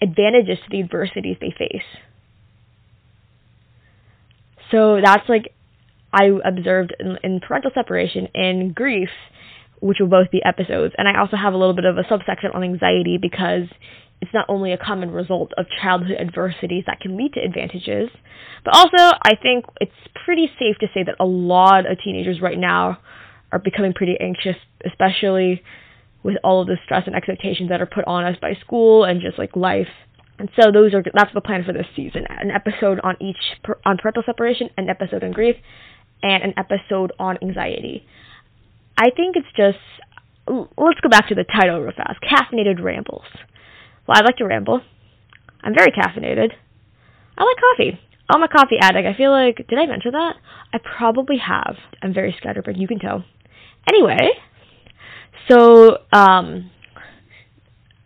advantages 0.03 0.59
to 0.65 0.71
the 0.71 0.81
adversities 0.81 1.37
they 1.41 1.55
face. 1.57 1.85
So 4.73 4.99
that's 5.03 5.29
like 5.29 5.55
I 6.13 6.31
observed 6.45 6.95
in, 6.99 7.19
in 7.23 7.41
parental 7.41 7.71
separation 7.75 8.27
and 8.35 8.75
grief, 8.75 9.11
which 9.81 9.99
will 10.01 10.09
both 10.09 10.31
be 10.31 10.43
episodes, 10.45 10.95
and 10.99 11.07
I 11.07 11.21
also 11.21 11.37
have 11.37 11.55
a 11.55 11.57
little 11.57 11.75
bit 11.75 11.85
of 11.85 11.97
a 11.99 12.05
subsection 12.09 12.51
on 12.55 12.65
anxiety 12.65 13.19
because 13.21 13.69
it's 14.21 14.33
not 14.33 14.47
only 14.49 14.73
a 14.73 14.79
common 14.79 15.11
result 15.11 15.53
of 15.59 15.67
childhood 15.83 16.17
adversities 16.19 16.85
that 16.87 17.01
can 17.01 17.17
lead 17.17 17.35
to 17.35 17.41
advantages, 17.41 18.09
but 18.65 18.75
also 18.75 19.17
I 19.23 19.35
think 19.41 19.67
it's 19.81 19.93
pretty 20.25 20.49
safe 20.59 20.77
to 20.81 20.87
say 20.95 21.03
that 21.05 21.17
a 21.21 21.25
lot 21.25 21.91
of 21.91 21.99
teenagers 22.03 22.41
right 22.41 22.59
now 22.59 22.99
are 23.51 23.59
becoming 23.59 23.93
pretty 23.93 24.17
anxious, 24.21 24.57
especially 24.87 25.63
with 26.23 26.37
all 26.45 26.63
of 26.63 26.69
the 26.69 26.77
stress 26.85 27.03
and 27.07 27.17
expectations 27.17 27.69
that 27.71 27.83
are 27.83 27.87
put 27.87 28.05
on 28.07 28.25
us 28.25 28.37
by 28.41 28.55
school 28.65 29.05
and 29.05 29.21
just 29.21 29.39
like 29.39 29.57
life. 29.57 29.89
And 30.43 30.51
so 30.61 30.73
those 30.73 30.93
are 30.93 31.05
that's 31.15 31.33
the 31.35 31.41
plan 31.41 31.63
for 31.63 31.73
this 31.73 31.87
season: 31.95 32.27
an 32.29 32.51
episode 32.51 32.99
on 33.05 33.15
each 33.21 33.39
on 33.87 33.97
parental 33.97 34.25
separation, 34.27 34.71
an 34.77 34.89
episode 34.89 35.23
on 35.23 35.31
grief, 35.31 35.55
and 36.21 36.43
an 36.43 36.55
episode 36.57 37.13
on 37.17 37.39
anxiety. 37.41 38.05
I 38.99 39.11
think 39.15 39.37
it's 39.37 39.47
just 39.57 39.79
let's 40.77 40.99
go 40.99 41.09
back 41.09 41.29
to 41.29 41.37
the 41.37 41.45
title 41.45 41.79
real 41.81 41.93
fast: 41.97 42.19
caffeinated 42.27 42.83
rambles. 42.83 43.23
Well, 44.09 44.19
I 44.19 44.25
like 44.25 44.39
to 44.39 44.45
ramble. 44.45 44.81
I'm 45.63 45.75
very 45.77 45.93
caffeinated. 45.93 46.51
I 47.39 47.45
like 47.45 47.57
coffee. 47.61 48.01
I'm 48.29 48.43
a 48.43 48.49
coffee 48.49 48.79
addict. 48.81 49.07
I 49.07 49.17
feel 49.17 49.31
like, 49.31 49.59
did 49.69 49.79
I 49.79 49.87
mention 49.87 50.11
that? 50.11 50.35
I 50.73 50.79
probably 50.79 51.37
have. 51.39 51.77
I'm 52.03 52.13
very 52.13 52.35
scatterbrained. 52.37 52.81
You 52.81 52.89
can 52.89 52.99
tell. 52.99 53.25
Anyway, 53.87 54.31
so 55.49 55.99
um, 56.13 56.69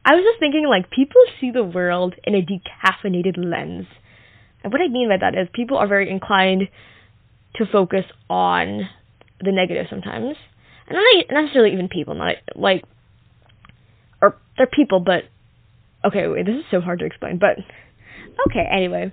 I 0.07 0.15
was 0.15 0.25
just 0.25 0.39
thinking, 0.39 0.67
like, 0.69 0.89
people 0.91 1.21
see 1.41 1.51
the 1.51 1.65
world 1.65 2.15
in 2.25 2.35
a 2.35 2.41
decaffeinated 2.41 3.37
lens. 3.37 3.87
And 4.63 4.73
what 4.73 4.81
I 4.81 4.89
mean 4.89 5.09
by 5.09 5.17
that 5.19 5.37
is 5.37 5.49
people 5.53 5.77
are 5.77 5.89
very 5.89 6.09
inclined 6.09 6.69
to 7.57 7.67
focus 7.67 8.05
on 8.31 8.89
the 9.41 9.53
negative 9.53 9.87
sometimes. 9.91 10.37
And 10.89 10.97
not 10.97 11.43
necessarily 11.43 11.73
even 11.73 11.89
people, 11.89 12.15
not 12.15 12.37
like, 12.55 12.85
or 14.23 14.39
they're 14.57 14.69
people, 14.69 15.01
but 15.01 15.25
Okay, 16.07 16.29
wait, 16.29 16.47
this 16.47 16.55
is 16.55 16.65
so 16.71 16.81
hard 16.81 17.01
to 17.01 17.05
explain, 17.05 17.39
but 17.39 17.59
okay, 18.49 18.65
anyway. 18.71 19.13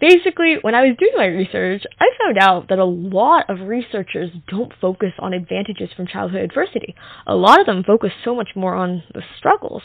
Basically, 0.00 0.56
when 0.60 0.74
I 0.74 0.82
was 0.82 0.96
doing 0.98 1.12
my 1.16 1.26
research, 1.26 1.82
I 2.00 2.06
found 2.18 2.38
out 2.38 2.68
that 2.68 2.78
a 2.78 2.84
lot 2.84 3.50
of 3.50 3.68
researchers 3.68 4.30
don't 4.48 4.72
focus 4.80 5.12
on 5.18 5.34
advantages 5.34 5.90
from 5.94 6.06
childhood 6.06 6.40
adversity. 6.40 6.94
A 7.26 7.34
lot 7.34 7.60
of 7.60 7.66
them 7.66 7.84
focus 7.84 8.10
so 8.24 8.34
much 8.34 8.50
more 8.56 8.74
on 8.74 9.02
the 9.12 9.22
struggles. 9.38 9.82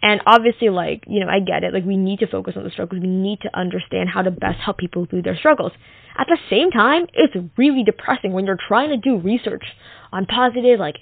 And 0.00 0.20
obviously, 0.26 0.68
like, 0.68 1.04
you 1.06 1.20
know, 1.20 1.28
I 1.28 1.40
get 1.40 1.64
it. 1.64 1.74
Like, 1.74 1.84
we 1.84 1.96
need 1.96 2.20
to 2.20 2.26
focus 2.26 2.54
on 2.56 2.64
the 2.64 2.70
struggles. 2.70 3.02
We 3.02 3.08
need 3.08 3.40
to 3.42 3.58
understand 3.58 4.08
how 4.08 4.22
to 4.22 4.30
best 4.30 4.58
help 4.64 4.78
people 4.78 5.06
through 5.06 5.22
their 5.22 5.36
struggles. 5.36 5.72
At 6.16 6.28
the 6.28 6.38
same 6.50 6.70
time, 6.70 7.06
it's 7.12 7.34
really 7.56 7.82
depressing 7.84 8.32
when 8.32 8.46
you're 8.46 8.58
trying 8.68 8.90
to 8.90 8.96
do 8.96 9.18
research 9.18 9.64
on 10.12 10.26
positive, 10.26 10.78
like, 10.78 10.96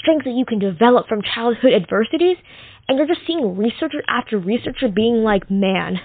strengths 0.00 0.24
that 0.24 0.34
you 0.34 0.44
can 0.46 0.58
develop 0.58 1.08
from 1.08 1.20
childhood 1.22 1.72
adversities, 1.72 2.36
and 2.86 2.96
you're 2.96 3.06
just 3.06 3.20
seeing 3.26 3.56
researcher 3.56 4.02
after 4.08 4.38
researcher 4.38 4.88
being 4.88 5.22
like, 5.22 5.50
man, 5.50 6.00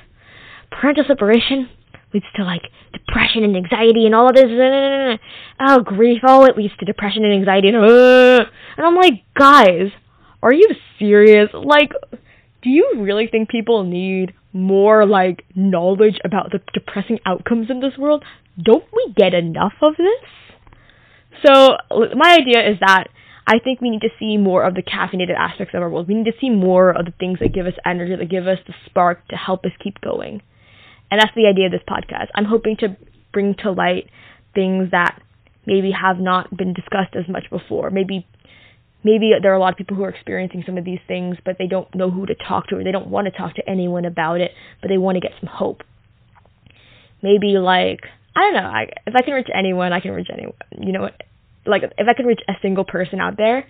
parental 0.70 1.06
separation 1.08 1.70
leads 2.14 2.26
to 2.36 2.44
like 2.44 2.62
depression 2.92 3.44
and 3.44 3.56
anxiety 3.56 4.06
and 4.06 4.14
all 4.14 4.28
of 4.28 4.36
this. 4.36 4.46
Oh, 5.60 5.82
grief. 5.82 6.22
Oh, 6.28 6.46
it 6.46 6.58
leads 6.58 6.76
to 6.78 6.86
depression 6.86 7.24
and 7.24 7.34
anxiety. 7.34 7.70
And, 7.70 7.78
and 7.78 8.86
I'm 8.86 8.96
like, 8.96 9.24
guys, 9.38 9.92
are 10.42 10.54
you 10.54 10.70
serious? 11.00 11.50
Like, 11.54 11.92
do 12.64 12.70
you 12.70 12.94
really 12.98 13.28
think 13.28 13.50
people 13.50 13.84
need 13.84 14.34
more 14.54 15.06
like 15.06 15.44
knowledge 15.56 16.20
about 16.24 16.52
the 16.52 16.60
depressing 16.74 17.20
outcomes 17.26 17.70
in 17.70 17.82
this 17.82 17.98
world? 17.98 18.24
Don't 18.62 18.86
we 18.94 19.14
get 19.16 19.34
enough 19.34 19.74
of 19.82 19.96
this? 19.98 21.44
So, 21.46 21.76
my 22.16 22.38
idea 22.40 22.70
is 22.70 22.78
that 22.80 23.08
I 23.46 23.60
think 23.60 23.82
we 23.82 23.90
need 23.90 24.02
to 24.02 24.10
see 24.18 24.38
more 24.38 24.64
of 24.64 24.76
the 24.76 24.82
caffeinated 24.82 25.36
aspects 25.38 25.74
of 25.74 25.82
our 25.82 25.90
world. 25.90 26.08
We 26.08 26.14
need 26.14 26.32
to 26.32 26.40
see 26.40 26.50
more 26.50 26.92
of 26.92 27.06
the 27.06 27.14
things 27.20 27.40
that 27.40 27.54
give 27.54 27.66
us 27.66 27.74
energy, 27.86 28.16
that 28.16 28.30
give 28.30 28.48
us 28.48 28.60
the 28.66 28.74
spark 28.86 29.28
to 29.28 29.36
help 29.36 29.66
us 29.66 29.72
keep 29.84 30.00
going. 30.00 30.42
And 31.12 31.20
that's 31.20 31.36
the 31.36 31.48
idea 31.48 31.66
of 31.66 31.74
this 31.74 31.82
podcast. 31.88 32.28
I'm 32.36 32.46
hoping 32.46 32.78
to 32.78 32.96
bring 33.34 33.56
to 33.64 33.72
light 33.72 34.10
things 34.56 34.92
that 34.92 35.22
maybe 35.66 35.92
have 35.92 36.20
not 36.20 36.56
been 36.56 36.74
discussed 36.74 37.16
as 37.16 37.28
much 37.28 37.50
before. 37.50 37.90
Maybe 37.90 38.26
maybe 39.04 39.32
there 39.42 39.52
are 39.52 39.56
a 39.56 39.60
lot 39.60 39.74
of 39.74 39.78
people 39.78 39.96
who 39.96 40.04
are 40.04 40.10
experiencing 40.10 40.64
some 40.66 40.78
of 40.78 40.86
these 40.86 41.00
things, 41.08 41.38
but 41.46 41.58
they 41.58 41.68
don't 41.68 41.94
know 41.96 42.10
who 42.10 42.26
to 42.26 42.36
talk 42.36 42.68
to 42.68 42.76
or 42.76 42.84
they 42.84 42.92
don't 42.92 43.08
want 43.08 43.26
to 43.26 43.32
talk 43.32 43.56
to 43.56 43.70
anyone 43.70 44.06
about 44.06 44.42
it, 44.42 44.52
but 44.82 44.90
they 44.90 44.98
want 44.98 45.16
to 45.16 45.20
get 45.20 45.32
some 45.40 45.50
hope. 45.52 45.82
Maybe 47.22 47.58
like 47.58 48.02
I 48.36 48.42
don't 48.42 48.54
know, 48.54 48.70
I, 48.70 48.88
if 49.06 49.14
I 49.16 49.22
can 49.22 49.34
reach 49.34 49.50
anyone, 49.54 49.94
I 49.94 50.00
can 50.00 50.12
reach 50.12 50.30
anyone. 50.34 50.56
You 50.78 50.92
know, 50.92 51.10
like 51.66 51.84
if 51.84 52.08
I 52.08 52.14
can 52.14 52.26
reach 52.26 52.42
a 52.48 52.54
single 52.62 52.84
person 52.84 53.20
out 53.20 53.38
there, 53.38 53.68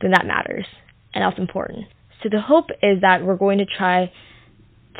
then 0.00 0.10
that 0.10 0.26
matters 0.26 0.66
and 1.14 1.22
that's 1.24 1.38
important. 1.38 1.86
So 2.22 2.28
the 2.30 2.40
hope 2.40 2.66
is 2.82 3.00
that 3.02 3.24
we're 3.24 3.36
going 3.36 3.58
to 3.58 3.66
try 3.66 4.12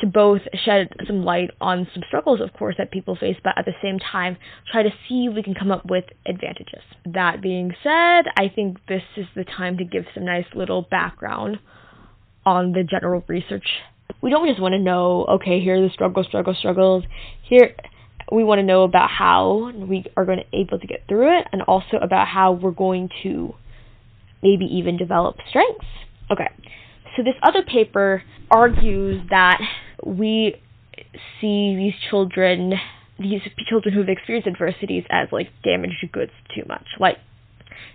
to 0.01 0.07
both 0.07 0.41
shed 0.65 0.89
some 1.07 1.23
light 1.23 1.51
on 1.61 1.87
some 1.93 2.03
struggles, 2.07 2.41
of 2.41 2.51
course, 2.53 2.75
that 2.77 2.91
people 2.91 3.15
face, 3.15 3.37
but 3.43 3.57
at 3.57 3.65
the 3.65 3.73
same 3.81 3.97
time, 3.99 4.37
try 4.71 4.83
to 4.83 4.89
see 5.07 5.27
if 5.29 5.35
we 5.35 5.43
can 5.43 5.53
come 5.53 5.71
up 5.71 5.85
with 5.89 6.03
advantages. 6.25 6.81
That 7.05 7.41
being 7.41 7.73
said, 7.81 8.25
I 8.37 8.51
think 8.53 8.77
this 8.87 9.03
is 9.15 9.25
the 9.35 9.45
time 9.45 9.77
to 9.77 9.85
give 9.85 10.05
some 10.13 10.25
nice 10.25 10.45
little 10.53 10.81
background 10.81 11.59
on 12.45 12.73
the 12.73 12.83
general 12.83 13.23
research. 13.27 13.67
We 14.21 14.29
don't 14.29 14.47
just 14.47 14.61
want 14.61 14.73
to 14.73 14.79
know, 14.79 15.25
okay, 15.25 15.61
here 15.61 15.77
are 15.77 15.81
the 15.81 15.93
struggles, 15.93 16.27
struggles, 16.27 16.57
struggles. 16.57 17.03
Here, 17.43 17.75
we 18.31 18.43
want 18.43 18.59
to 18.59 18.63
know 18.63 18.83
about 18.83 19.09
how 19.09 19.71
we 19.71 20.05
are 20.17 20.25
going 20.25 20.39
to 20.39 20.57
able 20.57 20.79
to 20.79 20.87
get 20.87 21.07
through 21.07 21.39
it, 21.39 21.47
and 21.51 21.61
also 21.61 21.97
about 22.01 22.27
how 22.27 22.51
we're 22.51 22.71
going 22.71 23.09
to 23.23 23.53
maybe 24.43 24.65
even 24.65 24.97
develop 24.97 25.37
strengths. 25.49 25.85
Okay, 26.31 26.49
so 27.15 27.23
this 27.23 27.35
other 27.43 27.63
paper 27.63 28.23
argues 28.51 29.21
that 29.29 29.59
we 30.03 30.55
see 31.41 31.75
these 31.75 31.93
children, 32.09 32.73
these 33.19 33.41
children 33.67 33.93
who've 33.93 34.09
experienced 34.09 34.47
adversities 34.47 35.03
as 35.09 35.27
like 35.31 35.49
damaged 35.63 36.05
goods 36.11 36.31
too 36.53 36.63
much. 36.67 36.85
Like 36.99 37.17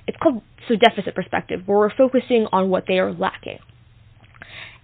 it's 0.07 0.17
called 0.23 0.43
so 0.69 0.77
deficit 0.77 1.15
perspective, 1.15 1.63
where 1.67 1.79
we're 1.79 1.95
focusing 1.95 2.47
on 2.53 2.71
what 2.71 2.85
they 2.87 2.99
are 2.99 3.13
lacking. 3.13 3.59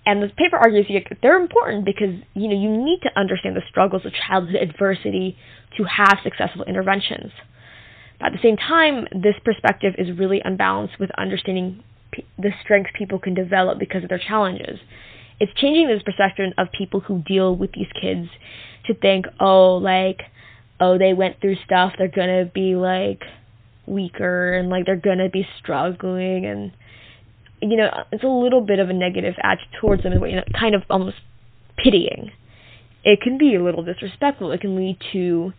And 0.04 0.23
the 0.23 0.28
paper 0.28 0.56
argues 0.56 0.87
they're 1.20 1.40
important 1.40 1.85
because 1.85 2.14
you 2.35 2.49
know 2.49 2.54
you 2.54 2.70
need 2.70 3.00
to 3.02 3.11
understand 3.18 3.56
the 3.56 3.62
struggles 3.68 4.06
of 4.06 4.12
childhood 4.12 4.56
adversity 4.56 5.37
to 5.76 5.85
have 5.85 6.18
successful 6.23 6.64
interventions. 6.64 7.32
But 8.18 8.26
at 8.26 8.32
the 8.32 8.38
same 8.42 8.56
time, 8.56 9.06
this 9.12 9.35
perspective 9.44 9.94
is 9.99 10.16
really 10.16 10.40
unbalanced 10.44 10.99
with 10.99 11.11
understanding 11.18 11.82
the 12.38 12.50
strengths 12.62 12.90
people 12.96 13.18
can 13.18 13.35
develop 13.35 13.78
because 13.78 14.02
of 14.04 14.08
their 14.08 14.20
challenges. 14.20 14.78
It's 15.38 15.52
changing 15.54 15.88
this 15.88 16.02
perception 16.02 16.54
of 16.58 16.68
people 16.76 17.00
who 17.00 17.22
deal 17.26 17.54
with 17.54 17.72
these 17.72 17.88
kids 18.00 18.28
to 18.86 18.94
think, 18.94 19.26
oh, 19.40 19.76
like, 19.76 20.22
oh, 20.80 20.98
they 20.98 21.12
went 21.12 21.40
through 21.40 21.56
stuff, 21.64 21.92
they're 21.98 22.08
gonna 22.08 22.44
be 22.46 22.76
like 22.76 23.22
weaker 23.86 24.54
and 24.54 24.68
like 24.68 24.86
they're 24.86 24.96
gonna 24.96 25.28
be 25.28 25.46
struggling 25.58 26.46
and 26.46 26.72
you 27.62 27.76
know, 27.76 27.88
it's 28.12 28.22
a 28.22 28.28
little 28.28 28.60
bit 28.60 28.78
of 28.78 28.90
a 28.90 28.92
negative 28.92 29.34
attitude 29.42 29.68
towards 29.80 30.02
them, 30.02 30.12
you 30.12 30.36
know, 30.36 30.44
kind 30.58 30.74
of 30.74 30.82
almost 30.90 31.16
pitying. 31.82 32.30
It 33.02 33.20
can 33.22 33.38
be 33.38 33.54
a 33.54 33.62
little 33.62 33.82
disrespectful. 33.82 34.52
It 34.52 34.60
can 34.60 34.76
lead 34.76 34.98
to 35.12 35.52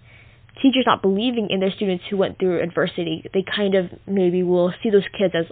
teachers 0.61 0.83
not 0.85 1.01
believing 1.01 1.47
in 1.49 1.59
their 1.59 1.71
students 1.71 2.03
who 2.09 2.17
went 2.17 2.39
through 2.39 2.61
adversity. 2.61 3.23
They 3.33 3.43
kind 3.43 3.75
of 3.75 3.85
maybe 4.05 4.43
will 4.43 4.73
see 4.83 4.89
those 4.89 5.05
kids 5.17 5.33
as 5.35 5.45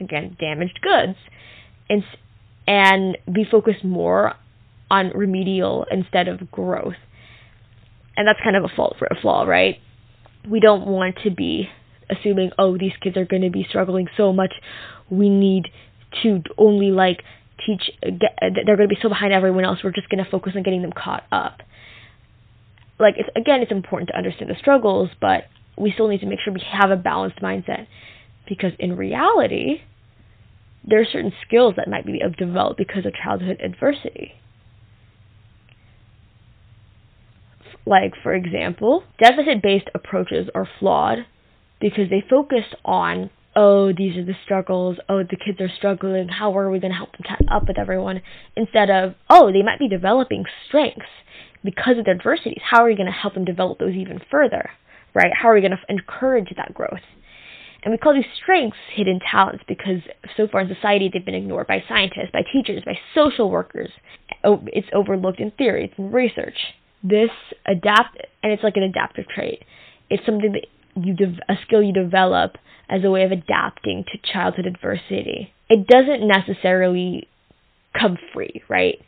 again 0.00 0.36
damaged 0.40 0.80
goods 0.82 1.16
and 1.88 2.02
and 2.66 3.18
be 3.32 3.44
focused 3.50 3.84
more 3.84 4.34
on 4.90 5.10
remedial 5.14 5.86
instead 5.90 6.28
of 6.28 6.50
growth. 6.50 6.94
And 8.16 8.26
that's 8.28 8.38
kind 8.42 8.56
of 8.56 8.64
a 8.64 8.74
fault 8.74 8.96
for 8.98 9.06
a 9.06 9.20
flaw 9.20 9.44
right? 9.44 9.78
We 10.48 10.60
don't 10.60 10.86
want 10.86 11.16
to 11.24 11.30
be 11.30 11.68
assuming 12.10 12.50
oh 12.58 12.76
these 12.76 12.92
kids 13.00 13.16
are 13.16 13.24
going 13.24 13.42
to 13.42 13.50
be 13.50 13.66
struggling 13.68 14.08
so 14.16 14.32
much. 14.32 14.52
We 15.10 15.28
need 15.28 15.64
to 16.22 16.42
only 16.58 16.90
like 16.90 17.22
teach 17.66 17.90
get, 18.02 18.38
they're 18.40 18.76
going 18.76 18.88
to 18.88 18.94
be 18.94 19.00
so 19.00 19.08
behind 19.08 19.32
everyone 19.32 19.64
else. 19.64 19.80
We're 19.82 19.92
just 19.92 20.08
going 20.08 20.22
to 20.22 20.30
focus 20.30 20.52
on 20.56 20.62
getting 20.62 20.82
them 20.82 20.92
caught 20.92 21.24
up. 21.32 21.58
Like 22.98 23.14
it's 23.16 23.28
again 23.36 23.60
it's 23.60 23.72
important 23.72 24.10
to 24.10 24.16
understand 24.16 24.50
the 24.50 24.56
struggles 24.60 25.10
but 25.20 25.44
we 25.76 25.90
still 25.92 26.08
need 26.08 26.20
to 26.20 26.26
make 26.26 26.38
sure 26.44 26.52
we 26.52 26.62
have 26.70 26.90
a 26.90 26.96
balanced 26.96 27.40
mindset 27.40 27.86
because 28.48 28.72
in 28.78 28.96
reality, 28.96 29.80
there 30.86 31.00
are 31.00 31.06
certain 31.10 31.32
skills 31.46 31.74
that 31.76 31.88
might 31.88 32.06
be 32.06 32.20
developed 32.38 32.78
because 32.78 33.06
of 33.06 33.14
childhood 33.14 33.60
adversity. 33.62 34.32
Like, 37.86 38.12
for 38.22 38.34
example, 38.34 39.04
deficit 39.18 39.62
based 39.62 39.88
approaches 39.94 40.48
are 40.54 40.68
flawed 40.78 41.18
because 41.80 42.08
they 42.08 42.24
focus 42.28 42.64
on, 42.84 43.30
oh, 43.54 43.92
these 43.92 44.16
are 44.16 44.24
the 44.24 44.36
struggles, 44.42 44.96
oh, 45.08 45.22
the 45.22 45.36
kids 45.36 45.60
are 45.60 45.70
struggling, 45.76 46.28
how 46.28 46.56
are 46.56 46.70
we 46.70 46.78
going 46.80 46.92
to 46.92 46.96
help 46.96 47.12
them 47.12 47.22
catch 47.26 47.42
up 47.50 47.68
with 47.68 47.78
everyone? 47.78 48.22
Instead 48.56 48.88
of, 48.90 49.14
oh, 49.28 49.52
they 49.52 49.62
might 49.62 49.78
be 49.78 49.88
developing 49.88 50.44
strengths 50.66 51.06
because 51.62 51.98
of 51.98 52.04
their 52.06 52.14
adversities. 52.14 52.62
How 52.70 52.84
are 52.84 52.88
we 52.88 52.96
going 52.96 53.06
to 53.06 53.12
help 53.12 53.34
them 53.34 53.44
develop 53.44 53.78
those 53.78 53.94
even 53.94 54.20
further? 54.30 54.70
Right? 55.14 55.32
How 55.34 55.48
are 55.48 55.54
we 55.54 55.60
going 55.60 55.72
to 55.72 55.78
encourage 55.88 56.52
that 56.56 56.74
growth? 56.74 57.04
And 57.84 57.92
we 57.92 57.98
call 57.98 58.14
these 58.14 58.24
strengths 58.42 58.78
hidden 58.94 59.20
talents 59.30 59.62
because 59.68 60.00
so 60.36 60.48
far 60.48 60.62
in 60.62 60.74
society 60.74 61.10
they've 61.12 61.24
been 61.24 61.34
ignored 61.34 61.66
by 61.66 61.84
scientists, 61.86 62.30
by 62.32 62.42
teachers, 62.50 62.82
by 62.84 62.98
social 63.14 63.50
workers. 63.50 63.90
It's 64.42 64.88
overlooked 64.94 65.38
in 65.38 65.50
theory, 65.52 65.84
it's 65.84 65.98
in 65.98 66.10
research. 66.10 66.56
This 67.02 67.30
adapt, 67.66 68.16
and 68.42 68.52
it's 68.52 68.62
like 68.62 68.76
an 68.76 68.82
adaptive 68.84 69.26
trait. 69.28 69.62
It's 70.08 70.24
something 70.24 70.52
that 70.52 70.66
you 70.96 71.14
de- 71.14 71.38
a 71.48 71.56
skill 71.66 71.82
you 71.82 71.92
develop 71.92 72.56
as 72.88 73.04
a 73.04 73.10
way 73.10 73.22
of 73.24 73.32
adapting 73.32 74.04
to 74.10 74.32
childhood 74.32 74.64
adversity. 74.66 75.52
It 75.68 75.86
doesn't 75.86 76.26
necessarily 76.26 77.28
come 77.98 78.16
free, 78.32 78.62
right? 78.68 78.98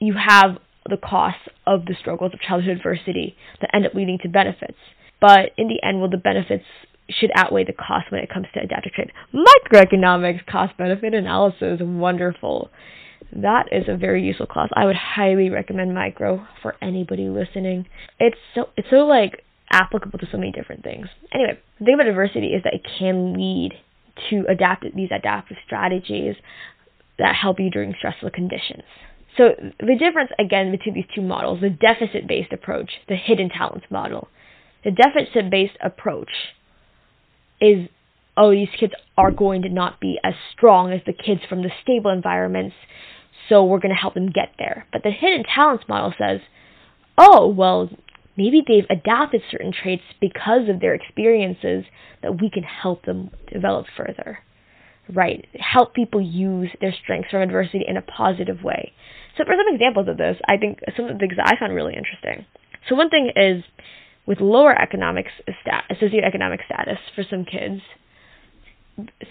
You 0.00 0.14
have 0.14 0.58
the 0.88 0.96
costs 0.96 1.42
of 1.66 1.86
the 1.86 1.94
struggles 1.98 2.32
of 2.34 2.40
childhood 2.40 2.76
adversity 2.76 3.36
that 3.60 3.70
end 3.72 3.86
up 3.86 3.94
leading 3.94 4.18
to 4.22 4.28
benefits. 4.28 4.78
But 5.20 5.50
in 5.56 5.68
the 5.68 5.80
end, 5.86 6.00
will 6.00 6.10
the 6.10 6.16
benefits 6.16 6.64
should 7.18 7.30
outweigh 7.34 7.64
the 7.64 7.72
cost 7.72 8.10
when 8.10 8.20
it 8.20 8.30
comes 8.30 8.46
to 8.54 8.60
adaptive 8.60 8.92
trait. 8.92 9.10
Microeconomics 9.34 10.46
cost 10.46 10.76
benefit 10.76 11.14
analysis, 11.14 11.80
wonderful. 11.82 12.70
That 13.32 13.66
is 13.72 13.84
a 13.88 13.96
very 13.96 14.22
useful 14.22 14.46
class. 14.46 14.68
I 14.74 14.86
would 14.86 14.96
highly 14.96 15.50
recommend 15.50 15.94
micro 15.94 16.46
for 16.62 16.74
anybody 16.82 17.28
listening. 17.28 17.86
It's 18.18 18.36
so 18.54 18.70
it's 18.76 18.88
so 18.90 19.06
like 19.06 19.44
applicable 19.70 20.18
to 20.18 20.26
so 20.30 20.38
many 20.38 20.50
different 20.50 20.82
things. 20.82 21.06
Anyway, 21.32 21.58
the 21.78 21.84
thing 21.84 21.94
about 21.94 22.04
diversity 22.04 22.48
is 22.48 22.62
that 22.64 22.74
it 22.74 22.86
can 22.98 23.34
lead 23.34 23.72
to 24.30 24.44
adapt 24.48 24.84
these 24.94 25.10
adaptive 25.14 25.56
strategies 25.64 26.34
that 27.18 27.36
help 27.36 27.60
you 27.60 27.70
during 27.70 27.94
stressful 27.96 28.30
conditions. 28.30 28.82
So 29.36 29.50
the 29.78 29.96
difference 29.96 30.30
again 30.38 30.70
between 30.72 30.94
these 30.94 31.04
two 31.14 31.22
models, 31.22 31.60
the 31.60 31.70
deficit-based 31.70 32.52
approach, 32.52 32.90
the 33.08 33.16
hidden 33.16 33.48
talents 33.48 33.86
model. 33.90 34.28
The 34.82 34.90
deficit-based 34.90 35.76
approach 35.82 36.30
is 37.60 37.88
oh 38.36 38.50
these 38.50 38.68
kids 38.78 38.92
are 39.16 39.30
going 39.30 39.62
to 39.62 39.68
not 39.68 40.00
be 40.00 40.18
as 40.24 40.34
strong 40.52 40.92
as 40.92 41.00
the 41.06 41.12
kids 41.12 41.40
from 41.48 41.62
the 41.62 41.70
stable 41.82 42.10
environments 42.10 42.74
so 43.48 43.64
we're 43.64 43.80
going 43.80 43.94
to 43.94 44.00
help 44.00 44.14
them 44.14 44.30
get 44.30 44.52
there. 44.58 44.86
But 44.92 45.02
the 45.02 45.10
hidden 45.10 45.44
talents 45.44 45.84
model 45.88 46.14
says 46.18 46.40
oh 47.18 47.48
well 47.48 47.90
maybe 48.36 48.62
they've 48.66 48.86
adapted 48.88 49.42
certain 49.50 49.72
traits 49.72 50.04
because 50.20 50.68
of 50.68 50.80
their 50.80 50.94
experiences 50.94 51.84
that 52.22 52.40
we 52.40 52.48
can 52.48 52.62
help 52.62 53.04
them 53.04 53.30
develop 53.52 53.86
further. 53.96 54.38
Right 55.12 55.46
help 55.58 55.94
people 55.94 56.20
use 56.20 56.70
their 56.80 56.94
strengths 57.02 57.30
from 57.30 57.42
adversity 57.42 57.84
in 57.86 57.96
a 57.96 58.02
positive 58.02 58.62
way. 58.62 58.92
So 59.36 59.44
for 59.44 59.54
some 59.54 59.74
examples 59.74 60.08
of 60.08 60.16
this 60.16 60.36
i 60.48 60.56
think 60.56 60.78
some 60.96 61.06
of 61.06 61.12
the 61.12 61.18
things 61.18 61.36
that 61.36 61.46
i 61.46 61.58
found 61.58 61.74
really 61.74 61.94
interesting. 61.94 62.46
So 62.88 62.94
one 62.94 63.10
thing 63.10 63.32
is 63.36 63.64
with 64.30 64.40
lower 64.40 64.80
economic 64.80 65.26
stat 65.60 65.82
socioeconomic 66.00 66.64
status 66.64 66.98
for 67.16 67.24
some 67.28 67.44
kids. 67.44 67.80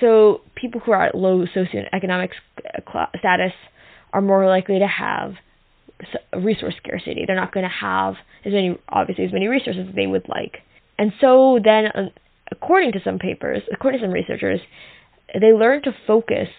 So 0.01 0.41
people 0.55 0.81
who 0.81 0.91
are 0.91 1.05
at 1.05 1.15
low 1.15 1.45
socioeconomic 1.45 2.31
status 3.17 3.53
are 4.11 4.21
more 4.21 4.45
likely 4.45 4.79
to 4.79 4.87
have 4.87 5.35
resource 6.37 6.73
scarcity. 6.83 7.23
They're 7.25 7.37
not 7.37 7.53
going 7.53 7.63
to 7.63 7.73
have 7.73 8.15
as 8.43 8.51
many, 8.51 8.77
obviously, 8.89 9.23
as 9.23 9.31
many 9.31 9.47
resources 9.47 9.87
as 9.87 9.95
they 9.95 10.05
would 10.05 10.27
like. 10.27 10.57
And 10.97 11.13
so 11.21 11.61
then, 11.63 11.85
uh, 11.87 12.09
according 12.51 12.91
to 12.91 12.99
some 13.01 13.19
papers, 13.19 13.61
according 13.71 14.01
to 14.01 14.05
some 14.05 14.11
researchers, 14.11 14.59
they 15.33 15.53
learn 15.53 15.81
to 15.83 15.93
focus 16.07 16.49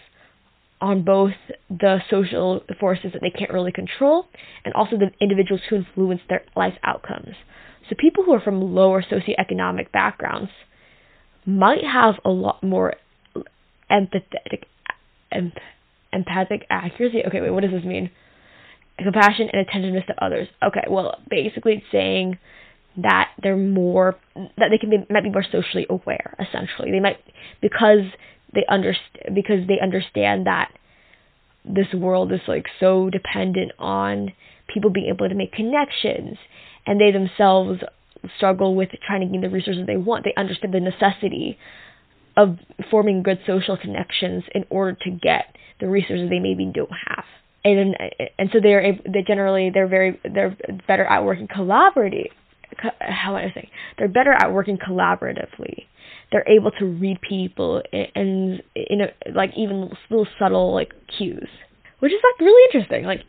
on 0.81 1.03
both 1.03 1.33
the 1.69 1.99
social 2.09 2.61
forces 2.79 3.11
that 3.13 3.21
they 3.21 3.29
can't 3.29 3.53
really 3.53 3.71
control 3.71 4.25
and 4.65 4.73
also 4.73 4.97
the 4.97 5.11
individuals 5.21 5.61
who 5.69 5.75
influence 5.75 6.21
their 6.27 6.41
life 6.55 6.73
outcomes. 6.83 7.35
So 7.91 7.97
people 7.99 8.23
who 8.23 8.31
are 8.31 8.39
from 8.39 8.73
lower 8.73 9.03
socioeconomic 9.03 9.91
backgrounds 9.91 10.49
might 11.45 11.83
have 11.83 12.15
a 12.23 12.29
lot 12.29 12.63
more 12.63 12.93
empathetic, 13.91 14.63
em- 15.29 15.51
empathic 16.13 16.65
accuracy. 16.69 17.21
Okay, 17.27 17.41
wait, 17.41 17.49
what 17.49 17.63
does 17.63 17.71
this 17.71 17.83
mean? 17.83 18.09
Compassion 18.97 19.49
and 19.51 19.67
attentiveness 19.67 20.05
to 20.07 20.23
others. 20.23 20.47
Okay, 20.63 20.85
well, 20.89 21.19
basically 21.29 21.73
it's 21.73 21.85
saying 21.91 22.37
that 22.95 23.31
they're 23.43 23.57
more 23.57 24.15
that 24.35 24.69
they 24.69 24.77
can 24.77 24.89
be 24.89 24.97
might 25.09 25.23
be 25.23 25.29
more 25.29 25.45
socially 25.49 25.85
aware 25.89 26.35
essentially 26.39 26.91
they 26.91 26.99
might 26.99 27.15
because 27.61 28.01
they 28.53 28.65
understand 28.67 29.33
because 29.33 29.65
they 29.69 29.79
understand 29.81 30.45
that 30.45 30.73
this 31.63 31.87
world 31.93 32.33
is 32.33 32.41
like 32.49 32.65
so 32.81 33.09
dependent 33.09 33.71
on 33.79 34.33
people 34.73 34.89
being 34.89 35.07
able 35.07 35.29
to 35.29 35.35
make 35.35 35.53
connections 35.53 36.37
and 36.85 36.99
they 36.99 37.11
themselves 37.11 37.81
struggle 38.37 38.75
with 38.75 38.89
trying 39.05 39.21
to 39.21 39.27
gain 39.27 39.41
the 39.41 39.49
resources 39.49 39.85
they 39.87 39.97
want 39.97 40.23
they 40.23 40.33
understand 40.37 40.73
the 40.73 40.79
necessity 40.79 41.57
of 42.37 42.57
forming 42.89 43.23
good 43.23 43.39
social 43.45 43.77
connections 43.77 44.43
in 44.53 44.65
order 44.69 44.97
to 45.01 45.09
get 45.09 45.55
the 45.79 45.87
resources 45.87 46.29
they 46.29 46.39
maybe 46.39 46.71
don't 46.73 46.91
have 47.07 47.25
and 47.65 47.95
and 48.37 48.49
so 48.53 48.59
they're 48.61 48.97
they 49.05 49.23
generally 49.25 49.69
they're 49.73 49.87
very 49.87 50.19
they're 50.33 50.55
better 50.87 51.05
at 51.05 51.23
working 51.23 51.47
collaboratively 51.47 52.27
how 52.99 53.33
would 53.33 53.43
I 53.43 53.51
say 53.53 53.69
they're 53.97 54.07
better 54.07 54.33
at 54.33 54.51
working 54.51 54.77
collaboratively. 54.77 55.85
They're 56.31 56.47
able 56.47 56.71
to 56.71 56.85
read 56.85 57.19
people 57.21 57.81
and 57.93 58.61
in 58.75 59.01
a, 59.01 59.31
like 59.33 59.51
even 59.57 59.91
little 60.09 60.27
subtle 60.39 60.73
like 60.73 60.93
cues, 61.17 61.49
which 61.99 62.13
is 62.13 62.19
like 62.23 62.39
really 62.39 62.69
interesting. 62.73 63.05
Like, 63.05 63.21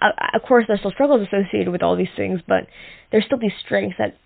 uh, 0.00 0.10
of 0.34 0.42
course, 0.42 0.64
there's 0.66 0.80
still 0.80 0.92
struggles 0.92 1.26
associated 1.26 1.70
with 1.70 1.82
all 1.82 1.96
these 1.96 2.12
things, 2.16 2.40
but 2.46 2.66
there's 3.10 3.24
still 3.24 3.38
these 3.38 3.52
strengths 3.64 3.96
that 3.98 4.16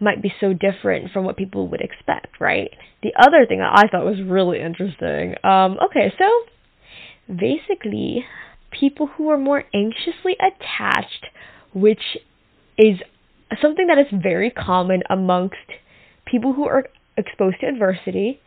might 0.00 0.22
be 0.22 0.32
so 0.40 0.52
different 0.52 1.10
from 1.12 1.24
what 1.24 1.36
people 1.36 1.68
would 1.68 1.80
expect, 1.80 2.40
right? 2.40 2.70
The 3.02 3.12
other 3.18 3.46
thing 3.46 3.58
that 3.58 3.72
I 3.72 3.88
thought 3.88 4.04
was 4.04 4.20
really 4.24 4.60
interesting. 4.60 5.34
Um, 5.44 5.78
okay, 5.86 6.12
so 6.18 7.34
basically, 7.34 8.24
people 8.70 9.06
who 9.06 9.30
are 9.30 9.38
more 9.38 9.64
anxiously 9.72 10.36
attached, 10.40 11.26
which 11.72 12.18
is 12.76 12.98
something 13.62 13.86
that 13.86 13.98
is 13.98 14.06
very 14.12 14.50
common 14.50 15.02
amongst 15.08 15.56
people 16.26 16.52
who 16.52 16.66
are 16.66 16.84
exposed 17.16 17.60
to 17.60 17.66
adversity 17.66 18.40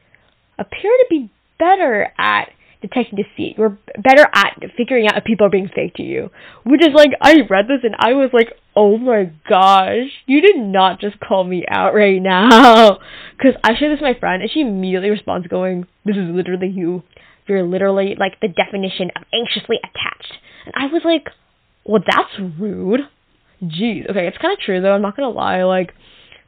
appear 0.59 0.91
to 0.91 1.05
be 1.09 1.31
better 1.57 2.11
at 2.17 2.49
detecting 2.81 3.17
deceit. 3.17 3.55
You're 3.57 3.77
better 3.97 4.27
at 4.33 4.59
figuring 4.75 5.07
out 5.07 5.17
if 5.17 5.23
people 5.23 5.45
are 5.47 5.51
being 5.51 5.69
fake 5.73 5.95
to 5.95 6.03
you. 6.03 6.29
Which 6.65 6.81
is 6.81 6.93
like, 6.93 7.11
I 7.21 7.37
read 7.49 7.67
this 7.67 7.81
and 7.83 7.95
I 7.97 8.13
was 8.13 8.29
like, 8.33 8.49
oh 8.75 8.97
my 8.97 9.31
gosh, 9.49 10.09
you 10.25 10.41
did 10.41 10.57
not 10.57 10.99
just 10.99 11.19
call 11.19 11.43
me 11.43 11.65
out 11.69 11.93
right 11.93 12.21
now. 12.21 12.99
Because 13.37 13.53
I 13.63 13.77
shared 13.77 13.91
this 13.91 14.01
with 14.01 14.15
my 14.15 14.19
friend 14.19 14.41
and 14.41 14.49
she 14.51 14.61
immediately 14.61 15.11
responds 15.11 15.47
going, 15.47 15.85
this 16.05 16.15
is 16.17 16.25
literally 16.27 16.69
you. 16.69 17.03
You're 17.45 17.67
literally 17.67 18.15
like 18.17 18.39
the 18.41 18.47
definition 18.47 19.11
of 19.15 19.21
anxiously 19.31 19.77
attached. 19.77 20.33
And 20.65 20.73
I 20.75 20.91
was 20.91 21.03
like, 21.05 21.27
well, 21.85 22.01
that's 22.03 22.59
rude. 22.59 23.01
Jeez. 23.61 24.09
Okay, 24.09 24.27
it's 24.27 24.39
kind 24.39 24.53
of 24.53 24.59
true 24.59 24.81
though. 24.81 24.93
I'm 24.93 25.03
not 25.03 25.15
gonna 25.15 25.29
lie. 25.29 25.63
Like, 25.63 25.93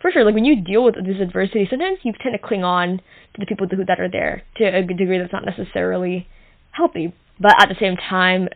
for 0.02 0.12
sure, 0.12 0.24
like 0.24 0.36
when 0.36 0.46
you 0.46 0.64
deal 0.64 0.84
with 0.84 0.96
this 0.96 1.22
adversity, 1.22 1.68
sometimes 1.70 2.00
you 2.04 2.14
tend 2.22 2.34
to 2.34 2.48
cling 2.48 2.64
on 2.64 2.98
to 2.98 3.40
the 3.40 3.46
people 3.46 3.68
who, 3.68 3.84
that 3.86 4.00
are 4.00 4.10
there 4.10 4.44
to 4.58 4.64
a 4.66 4.82
degree 4.84 5.20
that's 5.20 5.34
not 5.34 5.46
necessarily 5.46 6.28
healthy. 6.72 7.14
But 7.40 7.56
at 7.62 7.70
the 7.70 7.76
same 7.80 7.96
time, 7.98 8.50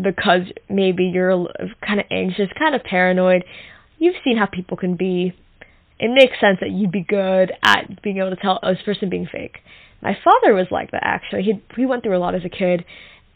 because 0.00 0.42
maybe 0.68 1.04
you're 1.04 1.48
kind 1.86 2.00
of 2.00 2.06
anxious, 2.10 2.48
kind 2.58 2.74
of 2.74 2.82
paranoid, 2.82 3.44
you've 3.98 4.16
seen 4.24 4.36
how 4.36 4.46
people 4.46 4.76
can 4.76 4.96
be. 4.96 5.32
It 6.00 6.10
makes 6.14 6.40
sense 6.40 6.58
that 6.60 6.70
you'd 6.70 6.92
be 6.92 7.04
good 7.06 7.52
at 7.64 8.02
being 8.02 8.18
able 8.18 8.30
to 8.30 8.36
tell 8.36 8.60
a 8.62 8.74
person 8.84 9.10
being 9.10 9.28
fake. 9.30 9.58
My 10.00 10.16
father 10.22 10.54
was 10.54 10.66
like 10.70 10.92
that 10.92 11.02
actually. 11.04 11.42
He 11.42 11.62
he 11.76 11.86
went 11.86 12.04
through 12.04 12.16
a 12.16 12.20
lot 12.20 12.36
as 12.36 12.44
a 12.44 12.48
kid, 12.48 12.84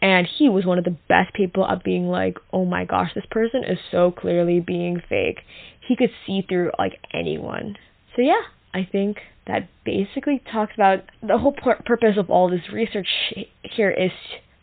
and 0.00 0.28
he 0.38 0.49
was 0.49 0.64
one 0.64 0.78
of 0.78 0.85
the 0.85 0.97
best 1.09 1.35
people 1.35 1.66
at 1.66 1.83
being 1.83 2.07
like, 2.07 2.38
oh 2.52 2.64
my 2.64 2.85
gosh, 2.85 3.11
this 3.14 3.26
person 3.31 3.64
is 3.64 3.78
so 3.90 4.12
clearly 4.12 4.61
being 4.61 5.02
fake. 5.09 5.40
He 5.92 5.96
could 5.96 6.14
see 6.26 6.42
through 6.49 6.70
like 6.78 6.99
anyone. 7.12 7.76
So 8.16 8.22
yeah, 8.22 8.40
I 8.72 8.88
think 8.90 9.18
that 9.46 9.68
basically 9.84 10.42
talks 10.50 10.72
about 10.75 11.00
the 11.22 11.37
whole 11.37 11.52
pur- 11.52 11.82
purpose 11.84 12.16
of 12.16 12.31
all 12.31 12.48
this 12.48 12.72
research 12.72 13.09
here 13.62 13.90
is 13.90 14.11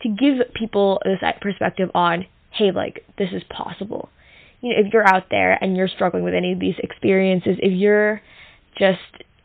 to 0.02 0.10
give 0.10 0.52
people 0.56 1.00
this 1.06 1.20
perspective 1.40 1.92
on, 1.94 2.26
hey, 2.50 2.72
like 2.72 3.06
this 3.20 3.30
is 3.32 3.44
possible. 3.48 4.10
You 4.62 4.70
know, 4.70 4.88
if 4.88 4.92
you're 4.92 5.08
out 5.08 5.26
there 5.30 5.54
and 5.62 5.78
you're 5.78 5.88
struggling 5.88 6.24
with 6.24 6.34
any 6.34 6.54
of 6.54 6.60
these 6.60 6.76
experiences, 6.80 7.58
if 7.60 7.78
you're 7.78 8.22
just 8.80 9.00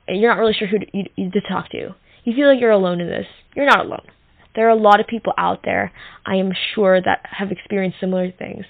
you're 0.08 0.30
not 0.30 0.40
really 0.40 0.54
sure 0.54 0.68
who 0.68 0.78
to, 0.78 1.30
to 1.30 1.40
talk 1.46 1.68
to, 1.72 1.94
you 2.24 2.34
feel 2.34 2.48
like 2.48 2.60
you're 2.60 2.70
alone 2.70 3.02
in 3.02 3.08
this. 3.08 3.26
You're 3.54 3.66
not 3.66 3.84
alone 3.84 4.06
there 4.54 4.66
are 4.66 4.70
a 4.70 4.80
lot 4.80 5.00
of 5.00 5.06
people 5.06 5.32
out 5.36 5.60
there, 5.64 5.92
I 6.24 6.36
am 6.36 6.52
sure, 6.74 7.00
that 7.00 7.26
have 7.30 7.50
experienced 7.50 7.98
similar 8.00 8.30
things. 8.30 8.64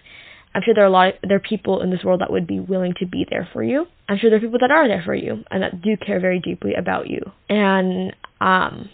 I'm 0.54 0.62
sure 0.64 0.74
there 0.74 0.84
are 0.84 0.88
a 0.88 0.90
lot 0.90 1.08
of, 1.08 1.14
there 1.26 1.36
are 1.36 1.40
people 1.40 1.82
in 1.82 1.90
this 1.90 2.04
world 2.04 2.20
that 2.20 2.30
would 2.30 2.46
be 2.46 2.60
willing 2.60 2.94
to 3.00 3.06
be 3.06 3.26
there 3.28 3.48
for 3.52 3.62
you. 3.62 3.86
I'm 4.08 4.18
sure 4.18 4.30
there 4.30 4.38
are 4.38 4.42
people 4.42 4.60
that 4.60 4.70
are 4.70 4.86
there 4.86 5.02
for 5.04 5.14
you 5.14 5.42
and 5.50 5.62
that 5.62 5.82
do 5.82 5.96
care 5.96 6.20
very 6.20 6.38
deeply 6.38 6.74
about 6.74 7.08
you. 7.08 7.20
And 7.48 8.14
um 8.40 8.88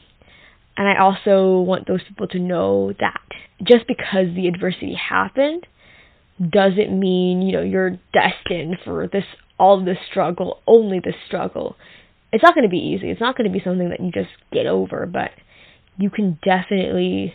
and 0.77 0.88
I 0.88 0.99
also 0.99 1.61
want 1.61 1.87
those 1.87 2.01
people 2.09 2.27
to 2.29 2.38
know 2.38 2.94
that 2.99 3.20
just 3.62 3.87
because 3.87 4.35
the 4.35 4.49
adversity 4.49 4.94
happened 4.94 5.66
doesn't 6.40 6.99
mean, 6.99 7.42
you 7.42 7.53
know, 7.53 7.62
you're 7.62 7.99
destined 8.14 8.79
for 8.85 9.07
this 9.07 9.25
all 9.59 9.85
this 9.85 9.99
struggle, 10.11 10.62
only 10.66 10.99
this 10.99 11.16
struggle. 11.27 11.77
It's 12.33 12.42
not 12.42 12.55
going 12.55 12.64
to 12.64 12.70
be 12.70 12.79
easy. 12.79 13.11
It's 13.11 13.20
not 13.20 13.37
going 13.37 13.51
to 13.51 13.53
be 13.53 13.62
something 13.62 13.90
that 13.90 14.01
you 14.01 14.11
just 14.11 14.31
get 14.51 14.64
over, 14.66 15.05
but 15.05 15.33
you 15.99 16.09
can 16.09 16.38
definitely 16.42 17.35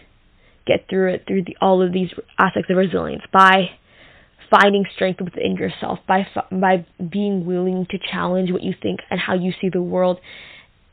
get 0.65 0.87
through 0.89 1.13
it 1.13 1.25
through 1.27 1.43
the, 1.43 1.55
all 1.61 1.85
of 1.85 1.93
these 1.93 2.09
aspects 2.39 2.71
of 2.71 2.77
resilience 2.77 3.21
by 3.31 3.69
finding 4.55 4.85
strength 4.95 5.21
within 5.21 5.55
yourself 5.55 5.99
by 6.07 6.25
by 6.51 6.85
being 7.11 7.45
willing 7.45 7.85
to 7.89 7.97
challenge 8.11 8.51
what 8.51 8.63
you 8.63 8.73
think 8.81 8.99
and 9.09 9.19
how 9.19 9.33
you 9.33 9.51
see 9.59 9.69
the 9.69 9.81
world 9.81 10.19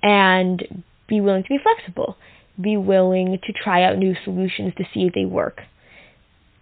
and 0.02 0.84
be 1.08 1.20
willing 1.20 1.42
to 1.42 1.48
be 1.48 1.58
flexible. 1.62 2.16
Be 2.60 2.76
willing 2.76 3.38
to 3.44 3.52
try 3.52 3.84
out 3.84 3.98
new 3.98 4.14
solutions 4.24 4.74
to 4.78 4.84
see 4.92 5.04
if 5.04 5.14
they 5.14 5.24
work. 5.24 5.60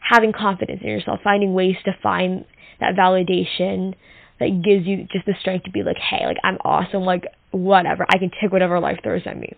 Having 0.09 0.33
confidence 0.33 0.81
in 0.83 0.89
yourself 0.89 1.21
finding 1.25 1.55
ways 1.55 1.77
to 1.85 1.93
find 2.03 2.45
that 2.81 2.95
validation 2.97 3.95
that 4.39 4.63
gives 4.63 4.87
you 4.87 5.07
just 5.13 5.27
the 5.27 5.35
strength 5.41 5.65
to 5.65 5.71
be 5.71 5.83
like 5.83 5.99
hey 5.99 6.27
like 6.27 6.39
I'm 6.45 6.59
awesome. 6.65 7.03
Like 7.03 7.25
whatever. 7.51 8.05
I 8.09 8.19
can 8.19 8.31
take 8.41 8.53
whatever 8.53 8.79
life 8.79 8.99
throws 9.03 9.23
at 9.27 9.39
me. 9.39 9.55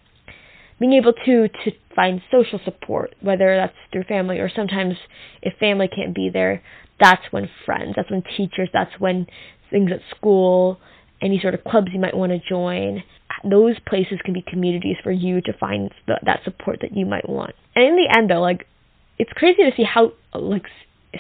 Being 0.79 0.95
able 0.95 1.13
to 1.13 1.49
to 1.49 1.71
find 1.95 2.21
social 2.31 2.61
support, 2.65 3.15
whether 3.21 3.57
that's 3.57 3.77
through 3.93 4.05
family 4.05 4.39
or 4.39 4.51
sometimes 4.55 4.95
if 5.43 5.57
family 5.59 5.89
can't 5.89 6.15
be 6.15 6.31
there, 6.33 6.63
that's 7.01 7.23
when 7.31 7.49
friends, 7.65 7.95
that's 7.97 8.11
when 8.11 8.23
teachers, 8.37 8.69
that's 8.73 8.93
when 8.99 9.27
things 9.71 9.91
at 9.93 10.01
school, 10.17 10.79
any 11.21 11.41
sort 11.41 11.55
of 11.55 11.65
clubs 11.65 11.89
you 11.93 12.01
might 12.01 12.17
want 12.17 12.33
to 12.33 12.39
join, 12.49 13.03
those 13.45 13.77
places 13.87 14.19
can 14.25 14.35
be 14.35 14.43
communities 14.43 14.97
for 15.03 15.11
you 15.11 15.41
to 15.41 15.53
find 15.55 15.91
the, 16.07 16.15
that 16.25 16.41
support 16.45 16.79
that 16.83 16.97
you 16.97 17.07
might 17.07 17.29
want. 17.29 17.55
And 17.75 17.85
in 17.85 17.97
the 17.97 18.15
end, 18.15 18.31
though, 18.31 18.41
like 18.41 18.67
it's 19.19 19.33
crazy 19.33 19.63
to 19.63 19.71
see 19.77 19.85
how 19.85 20.13
like 20.35 20.65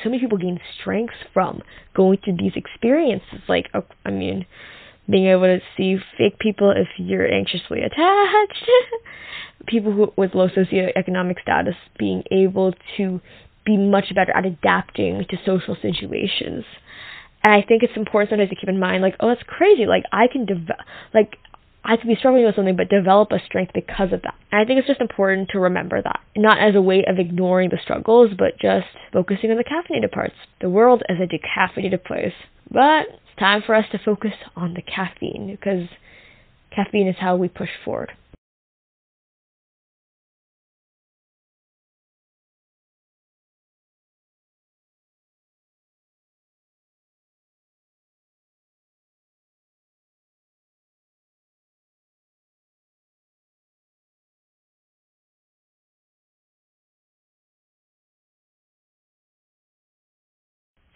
so 0.03 0.09
many 0.09 0.21
people 0.21 0.39
gain 0.39 0.59
strength 0.81 1.15
from 1.33 1.63
going 1.95 2.19
through 2.25 2.37
these 2.39 2.53
experiences. 2.57 3.41
Like, 3.49 3.71
I 4.05 4.11
mean, 4.11 4.47
being 5.09 5.27
able 5.27 5.43
to 5.43 5.59
see 5.77 5.97
fake 6.17 6.39
people 6.39 6.73
if 6.75 6.89
you're 6.97 7.31
anxiously 7.31 7.81
attached, 7.81 8.71
people 9.67 9.93
who, 9.93 10.13
with 10.17 10.35
low 10.35 10.49
socioeconomic 10.49 11.41
status 11.43 11.75
being 11.99 12.23
able 12.31 12.73
to 12.97 13.21
be 13.65 13.77
much 13.77 14.15
better 14.15 14.33
at 14.37 14.47
adapting 14.47 15.25
to 15.31 15.37
social 15.45 15.77
situations. 15.81 16.65
And 17.45 17.53
I 17.53 17.63
think 17.67 17.83
it's 17.83 17.97
important 17.97 18.31
sometimes 18.31 18.51
to 18.51 18.57
keep 18.57 18.69
in 18.69 18.79
mind, 18.79 19.03
like, 19.03 19.17
oh, 19.21 19.29
that's 19.29 19.43
crazy. 19.47 19.87
Like, 19.87 20.05
I 20.13 20.27
can 20.31 20.47
develop, 20.47 20.79
like, 21.13 21.37
I 21.85 21.97
could 21.97 22.07
be 22.07 22.15
struggling 22.15 22.45
with 22.45 22.55
something, 22.55 22.77
but 22.77 22.89
develop 22.89 23.33
a 23.33 23.45
strength 23.45 23.73
because 23.75 24.13
of 24.13 24.23
that. 24.23 24.35
And 24.53 24.61
I 24.61 24.65
think 24.65 24.79
it's 24.79 24.87
just 24.87 25.01
important 25.01 25.49
to 25.51 25.59
remember 25.59 26.01
that, 26.01 26.21
not 26.37 26.59
as 26.59 26.77
a 26.77 26.83
way 26.83 27.05
of 27.07 27.19
ignoring 27.19 27.71
the 27.71 27.79
struggles, 27.83 28.31
but 28.39 28.59
just 28.61 28.87
focusing 29.13 29.51
on 29.51 29.57
the 29.57 29.65
caffeinated 29.65 30.13
parts. 30.13 30.35
The 30.61 30.71
world 30.71 31.03
is 31.09 31.19
a 31.19 31.27
decaffeinated 31.27 32.05
place, 32.05 32.35
but 32.71 33.07
it's 33.09 33.39
time 33.39 33.63
for 33.67 33.75
us 33.75 33.87
to 33.91 33.99
focus 33.99 34.35
on 34.55 34.75
the 34.75 34.83
caffeine 34.83 35.49
because 35.51 35.89
caffeine 36.71 37.09
is 37.09 37.17
how 37.19 37.35
we 37.35 37.49
push 37.49 37.71
forward. 37.85 38.13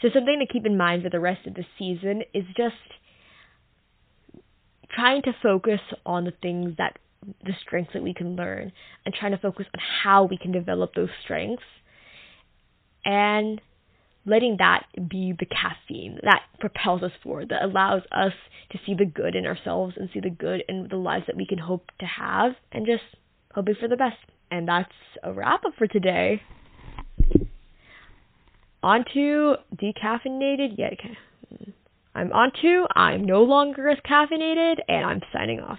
So 0.06 0.10
something 0.14 0.38
to 0.38 0.46
keep 0.46 0.64
in 0.64 0.76
mind 0.76 1.02
for 1.02 1.10
the 1.10 1.18
rest 1.18 1.48
of 1.48 1.54
the 1.54 1.64
season 1.76 2.22
is 2.32 2.44
just 2.56 2.76
trying 4.94 5.22
to 5.22 5.32
focus 5.42 5.80
on 6.04 6.24
the 6.24 6.32
things 6.42 6.74
that 6.78 6.98
the 7.44 7.52
strengths 7.60 7.92
that 7.92 8.04
we 8.04 8.14
can 8.14 8.36
learn 8.36 8.70
and 9.04 9.12
trying 9.12 9.32
to 9.32 9.38
focus 9.38 9.66
on 9.74 9.80
how 10.04 10.22
we 10.22 10.38
can 10.38 10.52
develop 10.52 10.94
those 10.94 11.08
strengths 11.24 11.64
and 13.04 13.60
letting 14.24 14.58
that 14.60 14.86
be 15.08 15.34
the 15.36 15.46
caffeine 15.46 16.20
that 16.22 16.42
propels 16.60 17.02
us 17.02 17.10
forward, 17.20 17.48
that 17.48 17.64
allows 17.64 18.02
us 18.12 18.32
to 18.70 18.78
see 18.86 18.94
the 18.94 19.04
good 19.04 19.34
in 19.34 19.44
ourselves 19.44 19.94
and 19.96 20.08
see 20.14 20.20
the 20.20 20.30
good 20.30 20.62
in 20.68 20.86
the 20.88 20.96
lives 20.96 21.26
that 21.26 21.36
we 21.36 21.46
can 21.46 21.58
hope 21.58 21.90
to 21.98 22.06
have 22.06 22.52
and 22.70 22.86
just 22.86 23.02
hoping 23.52 23.74
for 23.80 23.88
the 23.88 23.96
best. 23.96 24.18
And 24.52 24.68
that's 24.68 24.92
a 25.24 25.32
wrap 25.32 25.64
up 25.64 25.72
for 25.76 25.88
today 25.88 26.42
onto 28.82 29.54
decaffeinated 29.74 30.78
yet. 30.78 30.94
I'm 32.14 32.32
onto, 32.32 32.84
I'm 32.94 33.24
no 33.24 33.42
longer 33.42 33.88
as 33.90 33.98
caffeinated, 34.08 34.76
and 34.88 35.04
I'm 35.04 35.20
signing 35.32 35.60
off. 35.60 35.78